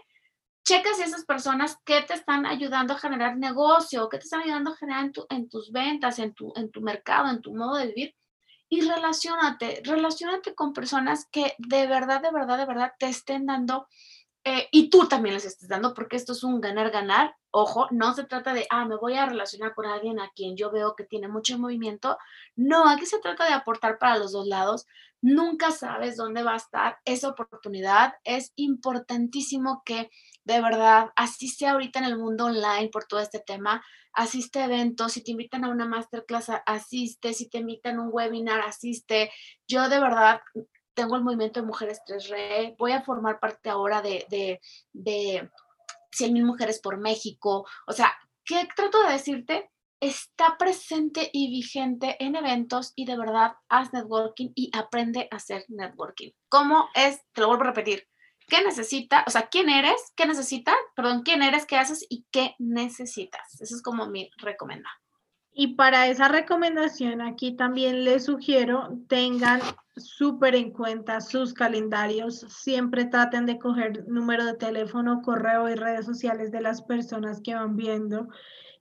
checa 0.65 0.95
si 0.95 1.03
esas 1.03 1.25
personas 1.25 1.79
que 1.85 2.01
te 2.03 2.15
están 2.15 2.47
ayudando 2.47 2.95
a 2.95 2.99
generar 2.99 3.39
negocio, 3.39 4.09
que 4.09 4.19
te 4.19 4.25
están 4.25 4.43
ayudando 4.43 4.71
a 4.71 4.77
generar 4.77 5.11
en, 5.31 5.49
tus 5.49 5.73
ventas, 5.73 6.21
en 6.21 6.33
tu, 6.33 6.53
en 6.55 6.71
tu 6.71 6.83
mercado, 6.83 7.29
en 7.29 7.41
tu 7.41 7.57
modo 7.57 7.75
de 7.75 7.89
vivir. 7.89 8.15
Y 8.69 8.83
relacionate, 8.83 9.83
relacionate 9.85 10.55
con 10.55 10.73
personas 10.73 11.27
que 11.33 11.57
de 11.59 11.89
verdad, 11.89 12.23
de 12.23 12.31
verdad, 12.31 12.57
de 12.57 12.67
verdad 12.67 12.93
te 13.01 13.07
estén 13.09 13.47
dando 13.47 13.89
eh, 14.49 14.69
y 14.71 14.91
tú 14.91 15.09
también 15.09 15.35
les 15.35 15.45
estés 15.45 15.69
dando, 15.69 15.93
porque 15.93 16.15
esto 16.15 16.31
es 16.33 16.45
un 16.45 16.61
ganar-ganar. 16.61 17.35
Ojo, 17.51 17.89
no 17.91 18.15
se 18.15 18.23
trata 18.23 18.55
de, 18.55 18.65
ah, 18.71 18.85
me 18.85 18.95
voy 18.95 19.15
a 19.15 19.27
relacionar 19.27 19.75
con 19.75 19.87
alguien 19.87 20.21
a 20.21 20.31
quien 20.37 20.57
yo 20.57 20.71
veo 20.71 20.95
que 20.95 21.03
tiene 21.03 21.27
mucho 21.27 21.59
movimiento. 21.59 22.17
No, 22.55 22.89
aquí 22.89 23.07
se 23.07 23.19
trata 23.19 23.45
de 23.45 23.55
aportar 23.55 23.99
para 23.99 24.19
los 24.19 24.31
dos 24.31 24.47
lados. 24.47 24.87
Nunca 25.21 25.73
sabes 25.73 26.17
dónde 26.17 26.45
va 26.45 26.53
a 26.53 26.59
estar 26.59 26.99
esa 27.05 27.29
oportunidad. 27.29 28.15
Es 28.23 28.53
importantísimo 28.55 29.83
que 29.85 30.11
de 30.45 30.61
verdad, 30.61 31.11
así 31.17 31.49
sea 31.49 31.73
ahorita 31.73 31.99
en 31.99 32.05
el 32.05 32.17
mundo 32.17 32.45
online 32.45 32.89
por 32.93 33.05
todo 33.07 33.19
este 33.19 33.41
tema, 33.41 33.85
asiste 34.13 34.61
a 34.61 34.67
eventos, 34.67 35.15
si 35.15 35.25
te 35.25 35.33
invitan 35.33 35.65
a 35.65 35.71
una 35.71 35.87
masterclass, 35.87 36.53
asiste, 36.67 37.35
si 37.35 37.51
te 37.51 37.59
invitan 37.59 37.99
a 37.99 38.03
un 38.03 38.11
webinar, 38.13 38.61
asiste. 38.61 39.33
Yo 39.67 39.89
de 39.89 39.99
verdad 39.99 40.41
tengo 40.97 41.15
el 41.15 41.23
movimiento 41.23 41.61
de 41.61 41.67
Mujeres 41.67 42.01
3R, 42.09 42.75
voy 42.79 42.93
a 42.93 43.03
formar 43.03 43.39
parte 43.39 43.69
ahora 43.69 44.01
de, 44.01 44.27
de, 44.31 44.61
de 44.93 45.49
100 46.11 46.33
mil 46.33 46.45
mujeres 46.45 46.81
por 46.81 46.99
México. 46.99 47.67
O 47.87 47.93
sea, 47.93 48.13
¿qué 48.45 48.67
trato 48.75 49.03
de 49.05 49.13
decirte? 49.13 49.71
Está 50.01 50.57
presente 50.59 51.31
y 51.33 51.51
vigente 51.51 52.17
en 52.19 52.35
eventos 52.35 52.93
y 52.97 53.05
de 53.05 53.17
verdad 53.17 53.53
haz 53.69 53.93
networking 53.93 54.51
y 54.55 54.71
aprende 54.75 55.29
a 55.31 55.37
hacer 55.37 55.65
networking. 55.69 56.31
¿Cómo 56.49 56.89
es? 56.95 57.21
Te 57.33 57.43
lo 57.43 57.49
vuelvo 57.49 57.65
a 57.65 57.69
repetir. 57.69 58.09
¿Qué 58.49 58.63
necesitas? 58.65 59.25
O 59.27 59.31
sea, 59.31 59.49
¿quién 59.49 59.69
eres? 59.69 60.13
¿Qué 60.17 60.25
necesitas? 60.25 60.77
Perdón, 60.95 61.23
¿quién 61.25 61.43
eres? 61.43 61.67
¿Qué 61.67 61.77
haces? 61.77 62.07
¿Y 62.09 62.27
qué 62.31 62.55
necesitas? 62.59 63.61
Eso 63.61 63.75
es 63.75 63.83
como 63.83 64.07
mi 64.07 64.31
recomendación. 64.39 65.06
Y 65.59 65.69
para 65.69 66.07
esa 66.09 66.29
recomendación 66.29 67.23
aquí 67.23 67.57
también 67.57 68.05
les 68.05 68.27
sugiero 68.27 68.91
tengan 69.09 69.61
súper 69.97 70.55
en 70.55 70.71
cuenta 70.71 71.23
sus 71.23 71.55
calendarios. 71.55 72.41
Siempre 72.51 73.07
traten 73.07 73.47
de 73.47 73.59
coger 73.59 74.07
número 74.07 74.45
de 74.45 74.53
teléfono, 74.53 75.23
correo 75.23 75.67
y 75.71 75.75
redes 75.75 76.05
sociales 76.05 76.53
de 76.53 76.61
las 76.61 76.83
personas 76.83 77.41
que 77.41 77.55
van 77.55 77.75
viendo 77.75 78.29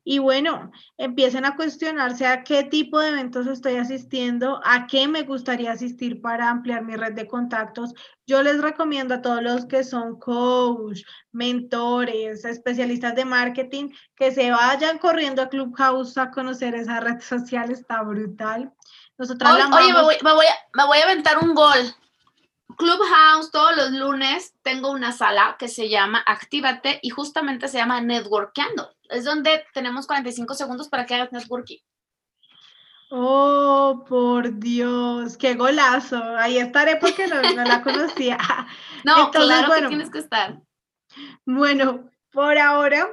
y 0.08 0.20
bueno, 0.20 0.72
empiecen 0.98 1.46
a 1.46 1.56
cuestionarse 1.56 2.28
a 2.28 2.44
qué 2.44 2.64
tipo 2.64 3.00
de 3.00 3.10
eventos 3.10 3.48
estoy 3.48 3.78
asistiendo, 3.78 4.62
a 4.64 4.86
qué 4.86 5.08
me 5.08 5.24
gustaría 5.24 5.72
asistir 5.72 6.22
para 6.22 6.52
ampliar 6.52 6.84
mi 6.84 6.96
red 6.96 7.14
de 7.14 7.28
contactos. 7.28 7.92
Yo 8.28 8.44
les 8.44 8.62
recomiendo 8.62 9.16
a 9.16 9.22
todos 9.24 9.42
los 9.42 9.66
que 9.66 9.84
son 9.84 10.20
coach, 10.20 11.02
mentores, 11.32 12.46
especialistas 12.46 13.16
de 13.16 13.26
marketing, 13.26 13.90
que 14.16 14.32
se 14.32 14.52
vayan 14.52 15.00
corriendo 15.00 15.42
a 15.42 15.50
Clubhouse 15.50 16.20
a 16.20 16.30
conocer 16.30 16.76
esa 16.76 17.00
red 17.00 17.20
social, 17.22 17.72
está 17.72 18.04
brutal. 18.04 18.72
Nosotras 19.18 19.54
Oye, 19.54 19.64
oye, 19.64 19.70
me, 19.70 19.76
amamos. 19.78 20.04
voy, 20.04 20.16
me 20.24 20.34
voy 20.34 20.46
a, 20.46 20.78
me 20.78 20.86
voy 20.86 20.98
a 21.00 21.04
aventar 21.04 21.40
un 21.40 21.56
gol. 21.56 21.96
Clubhouse, 22.76 23.52
todos 23.52 23.76
los 23.76 23.92
lunes 23.92 24.54
tengo 24.62 24.92
una 24.92 25.12
sala 25.12 25.56
que 25.58 25.68
se 25.68 25.90
llama 25.90 26.24
Actívate 26.26 27.00
y 27.02 27.10
justamente 27.10 27.68
se 27.68 27.78
llama 27.78 28.02
Networkeando. 28.02 28.96
Es 29.10 29.26
donde 29.26 29.66
tenemos 29.74 30.08
45 30.08 30.54
segundos 30.54 30.90
para 30.90 31.06
que 31.06 31.16
hagas 31.16 31.32
networking. 31.32 31.78
Oh, 33.12 34.04
por 34.08 34.60
Dios, 34.60 35.38
qué 35.38 35.54
golazo. 35.54 36.22
Ahí 36.38 36.58
estaré 36.58 36.98
porque 36.98 37.28
no, 37.28 37.42
no 37.42 37.64
la 37.64 37.82
conocía. 37.82 38.38
No, 39.04 39.26
Entonces, 39.28 39.52
claro 39.52 39.68
bueno. 39.68 39.84
que 39.84 39.96
tienes 39.96 40.10
que 40.10 40.18
estar. 40.18 40.60
Bueno, 41.46 42.10
por 42.32 42.58
ahora, 42.58 43.08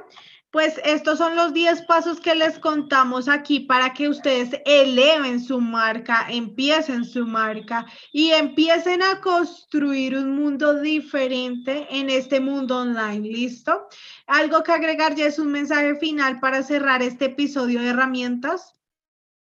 pues 0.53 0.79
estos 0.85 1.17
son 1.17 1.35
los 1.35 1.51
10 1.51 1.81
pasos 1.87 2.19
que 2.19 2.35
les 2.35 2.59
contamos 2.59 3.27
aquí 3.27 3.61
para 3.61 3.91
que 3.91 4.07
ustedes 4.07 4.61
eleven 4.65 5.43
su 5.43 5.59
marca, 5.59 6.27
empiecen 6.29 7.05
su 7.05 7.25
marca 7.25 7.87
y 8.11 8.29
empiecen 8.29 9.01
a 9.01 9.19
construir 9.19 10.15
un 10.15 10.35
mundo 10.35 10.79
diferente 10.79 11.87
en 11.89 12.11
este 12.11 12.39
mundo 12.39 12.77
online. 12.77 13.27
¿Listo? 13.27 13.87
Algo 14.27 14.61
que 14.61 14.73
agregar 14.73 15.15
ya 15.15 15.25
es 15.25 15.39
un 15.39 15.51
mensaje 15.51 15.95
final 15.95 16.39
para 16.39 16.61
cerrar 16.61 17.01
este 17.01 17.25
episodio 17.25 17.81
de 17.81 17.89
herramientas. 17.89 18.75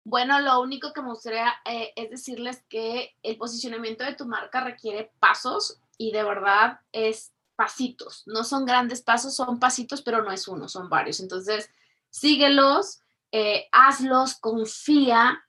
Bueno, 0.05 0.39
lo 0.39 0.59
único 0.59 0.91
que 0.91 1.03
me 1.03 1.09
gustaría 1.09 1.53
eh, 1.65 1.93
es 1.95 2.09
decirles 2.09 2.65
que 2.67 3.15
el 3.21 3.37
posicionamiento 3.37 4.03
de 4.03 4.15
tu 4.15 4.25
marca 4.25 4.59
requiere 4.61 5.11
pasos 5.19 5.79
y 5.99 6.11
de 6.11 6.23
verdad 6.23 6.79
es 6.91 7.31
pasitos. 7.55 8.23
No 8.25 8.43
son 8.43 8.65
grandes 8.65 9.01
pasos, 9.01 9.35
son 9.35 9.59
pasitos, 9.59 10.01
pero 10.01 10.23
no 10.23 10.31
es 10.31 10.47
uno, 10.47 10.67
son 10.67 10.89
varios. 10.89 11.19
Entonces, 11.19 11.69
síguelos, 12.09 13.01
eh, 13.31 13.67
hazlos, 13.71 14.35
confía 14.35 15.43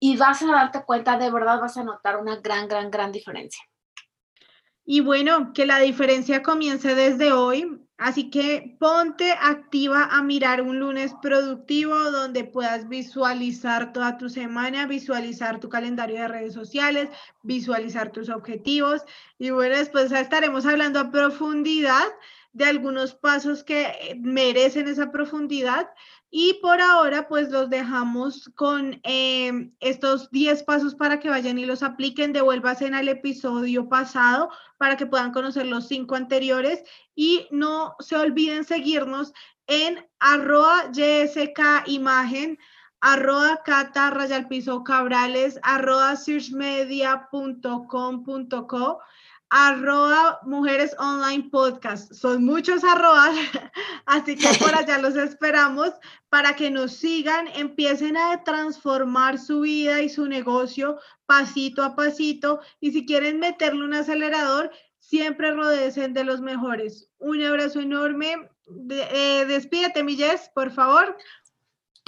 y 0.00 0.16
vas 0.16 0.42
a 0.42 0.46
darte 0.46 0.84
cuenta, 0.84 1.18
de 1.18 1.30
verdad 1.30 1.60
vas 1.60 1.76
a 1.76 1.84
notar 1.84 2.16
una 2.16 2.36
gran, 2.36 2.68
gran, 2.68 2.90
gran 2.90 3.12
diferencia. 3.12 3.62
Y 4.84 5.00
bueno, 5.00 5.52
que 5.52 5.66
la 5.66 5.80
diferencia 5.80 6.42
comience 6.42 6.94
desde 6.94 7.32
hoy. 7.32 7.87
Así 7.98 8.30
que 8.30 8.76
ponte 8.78 9.32
activa 9.32 10.04
a 10.04 10.22
mirar 10.22 10.62
un 10.62 10.78
lunes 10.78 11.12
productivo 11.20 11.96
donde 12.12 12.44
puedas 12.44 12.88
visualizar 12.88 13.92
toda 13.92 14.16
tu 14.16 14.28
semana, 14.28 14.86
visualizar 14.86 15.58
tu 15.58 15.68
calendario 15.68 16.14
de 16.16 16.28
redes 16.28 16.54
sociales, 16.54 17.08
visualizar 17.42 18.12
tus 18.12 18.28
objetivos. 18.28 19.02
Y 19.40 19.50
bueno, 19.50 19.76
después 19.76 20.12
estaremos 20.12 20.64
hablando 20.64 21.00
a 21.00 21.10
profundidad 21.10 22.06
de 22.52 22.66
algunos 22.66 23.14
pasos 23.16 23.64
que 23.64 24.16
merecen 24.20 24.86
esa 24.86 25.10
profundidad. 25.10 25.88
Y 26.30 26.58
por 26.60 26.78
ahora, 26.80 27.26
pues 27.26 27.50
los 27.50 27.70
dejamos 27.70 28.50
con 28.54 29.00
eh, 29.02 29.70
estos 29.80 30.30
10 30.30 30.62
pasos 30.64 30.94
para 30.94 31.20
que 31.20 31.30
vayan 31.30 31.58
y 31.58 31.64
los 31.64 31.82
apliquen. 31.82 32.34
Devuélvase 32.34 32.88
el 32.88 33.08
episodio 33.08 33.88
pasado 33.88 34.50
para 34.76 34.98
que 34.98 35.06
puedan 35.06 35.32
conocer 35.32 35.64
los 35.66 35.88
cinco 35.88 36.16
anteriores. 36.16 36.84
Y 37.14 37.46
no 37.50 37.96
se 38.00 38.16
olviden 38.16 38.64
seguirnos 38.64 39.32
en 39.66 40.06
arroba 40.18 40.90
JSK 40.92 41.86
imagen, 41.86 42.58
arroba 43.00 43.62
cata 43.64 44.10
rayal 44.10 44.48
piso 44.48 44.84
cabrales, 44.84 45.58
arroba 45.62 46.14
searchmedia.com.co 46.16 48.98
arroba 49.50 50.40
mujeres 50.42 50.94
online 50.98 51.48
podcast. 51.50 52.12
Son 52.12 52.44
muchos 52.44 52.84
arrobas, 52.84 53.34
así 54.06 54.36
que 54.36 54.48
por 54.58 54.74
allá 54.74 54.98
los 54.98 55.16
esperamos 55.16 55.92
para 56.28 56.54
que 56.54 56.70
nos 56.70 56.92
sigan, 56.92 57.48
empiecen 57.48 58.16
a 58.16 58.44
transformar 58.44 59.38
su 59.38 59.60
vida 59.60 60.02
y 60.02 60.08
su 60.08 60.26
negocio 60.26 60.98
pasito 61.26 61.82
a 61.82 61.96
pasito. 61.96 62.60
Y 62.80 62.92
si 62.92 63.06
quieren 63.06 63.40
meterle 63.40 63.84
un 63.84 63.94
acelerador, 63.94 64.70
siempre 64.98 65.52
rodecen 65.52 66.12
de 66.12 66.24
los 66.24 66.40
mejores. 66.40 67.08
Un 67.18 67.42
abrazo 67.42 67.80
enorme. 67.80 68.50
Eh, 68.90 69.44
despídete, 69.46 70.02
mi 70.02 70.16
Jess, 70.16 70.50
por 70.54 70.70
favor. 70.70 71.16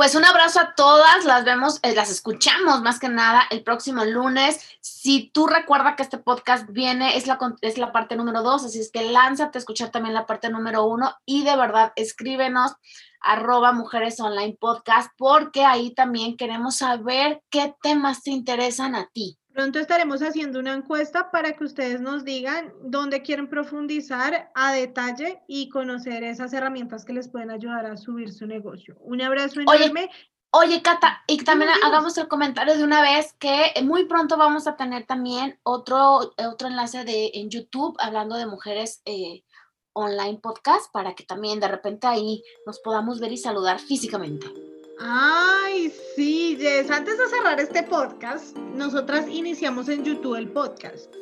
Pues 0.00 0.14
un 0.14 0.24
abrazo 0.24 0.60
a 0.60 0.74
todas, 0.74 1.26
las 1.26 1.44
vemos, 1.44 1.78
eh, 1.82 1.94
las 1.94 2.10
escuchamos 2.10 2.80
más 2.80 2.98
que 2.98 3.10
nada 3.10 3.42
el 3.50 3.62
próximo 3.62 4.02
lunes. 4.02 4.58
Si 4.80 5.28
tú 5.28 5.46
recuerda 5.46 5.94
que 5.94 6.02
este 6.02 6.16
podcast 6.16 6.66
viene, 6.70 7.18
es 7.18 7.26
la, 7.26 7.38
es 7.60 7.76
la 7.76 7.92
parte 7.92 8.16
número 8.16 8.42
dos, 8.42 8.64
así 8.64 8.80
es 8.80 8.90
que 8.90 9.10
lánzate 9.10 9.58
a 9.58 9.60
escuchar 9.60 9.90
también 9.90 10.14
la 10.14 10.24
parte 10.24 10.48
número 10.48 10.86
uno 10.86 11.14
y 11.26 11.44
de 11.44 11.54
verdad 11.54 11.92
escríbenos 11.96 12.76
arroba 13.20 13.72
mujeres 13.72 14.18
online 14.20 14.56
podcast 14.58 15.10
porque 15.18 15.66
ahí 15.66 15.92
también 15.94 16.38
queremos 16.38 16.76
saber 16.76 17.42
qué 17.50 17.74
temas 17.82 18.22
te 18.22 18.30
interesan 18.30 18.94
a 18.94 19.06
ti. 19.12 19.39
Pronto 19.52 19.80
estaremos 19.80 20.22
haciendo 20.22 20.60
una 20.60 20.74
encuesta 20.74 21.30
para 21.30 21.52
que 21.52 21.64
ustedes 21.64 22.00
nos 22.00 22.24
digan 22.24 22.72
dónde 22.82 23.22
quieren 23.22 23.48
profundizar 23.48 24.50
a 24.54 24.72
detalle 24.72 25.42
y 25.48 25.68
conocer 25.68 26.22
esas 26.22 26.52
herramientas 26.52 27.04
que 27.04 27.12
les 27.12 27.28
pueden 27.28 27.50
ayudar 27.50 27.84
a 27.86 27.96
subir 27.96 28.32
su 28.32 28.46
negocio. 28.46 28.96
Un 29.00 29.20
abrazo 29.20 29.60
enorme. 29.60 30.08
Oye, 30.52 30.66
oye 30.66 30.82
Cata, 30.82 31.22
y 31.26 31.38
también 31.38 31.70
hagamos 31.84 32.16
el 32.18 32.28
comentario 32.28 32.76
de 32.76 32.84
una 32.84 33.02
vez 33.02 33.32
que 33.40 33.72
muy 33.82 34.04
pronto 34.04 34.36
vamos 34.36 34.68
a 34.68 34.76
tener 34.76 35.04
también 35.04 35.58
otro, 35.64 36.32
otro 36.38 36.68
enlace 36.68 37.04
de, 37.04 37.32
en 37.34 37.50
YouTube 37.50 37.96
hablando 37.98 38.36
de 38.36 38.46
mujeres 38.46 39.02
eh, 39.04 39.42
online 39.94 40.38
podcast 40.40 40.92
para 40.92 41.14
que 41.14 41.24
también 41.24 41.58
de 41.58 41.68
repente 41.68 42.06
ahí 42.06 42.44
nos 42.66 42.78
podamos 42.78 43.18
ver 43.18 43.32
y 43.32 43.36
saludar 43.36 43.80
físicamente. 43.80 44.46
Ay, 45.00 45.39
Jess. 46.82 46.90
Antes 46.90 47.18
de 47.18 47.28
cerrar 47.28 47.60
este 47.60 47.82
podcast, 47.82 48.56
nosotras 48.74 49.26
iniciamos 49.28 49.88
en 49.88 50.04
YouTube 50.04 50.36
el 50.36 50.48
podcast. 50.48 51.12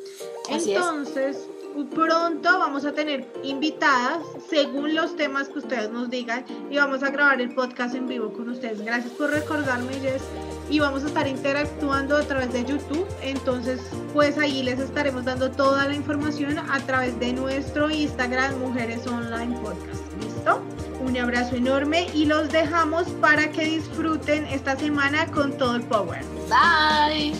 Así 0.51 0.73
Entonces, 0.73 1.37
es. 1.37 1.85
pronto 1.93 2.59
vamos 2.59 2.85
a 2.85 2.93
tener 2.93 3.27
invitadas 3.43 4.19
según 4.49 4.95
los 4.95 5.15
temas 5.15 5.49
que 5.49 5.59
ustedes 5.59 5.91
nos 5.91 6.09
digan 6.09 6.45
y 6.69 6.77
vamos 6.77 7.03
a 7.03 7.09
grabar 7.09 7.41
el 7.41 7.53
podcast 7.53 7.95
en 7.95 8.07
vivo 8.07 8.31
con 8.31 8.49
ustedes. 8.49 8.81
Gracias 8.81 9.13
por 9.13 9.29
recordarme, 9.31 9.93
Jess. 9.95 10.23
Y 10.69 10.79
vamos 10.79 11.03
a 11.03 11.07
estar 11.07 11.27
interactuando 11.27 12.15
a 12.15 12.21
través 12.21 12.53
de 12.53 12.63
YouTube. 12.63 13.07
Entonces, 13.21 13.81
pues 14.13 14.37
ahí 14.37 14.63
les 14.63 14.79
estaremos 14.79 15.25
dando 15.25 15.49
toda 15.51 15.87
la 15.87 15.95
información 15.95 16.59
a 16.59 16.79
través 16.85 17.19
de 17.19 17.33
nuestro 17.33 17.89
Instagram 17.89 18.59
Mujeres 18.59 19.05
Online 19.07 19.57
Podcast. 19.59 20.01
¿Listo? 20.21 20.78
Un 20.99 21.17
abrazo 21.17 21.55
enorme 21.55 22.07
y 22.13 22.25
los 22.25 22.49
dejamos 22.49 23.07
para 23.21 23.51
que 23.51 23.63
disfruten 23.65 24.45
esta 24.47 24.77
semana 24.77 25.27
con 25.27 25.57
todo 25.57 25.75
el 25.75 25.83
power. 25.83 26.23
Bye. 26.49 27.33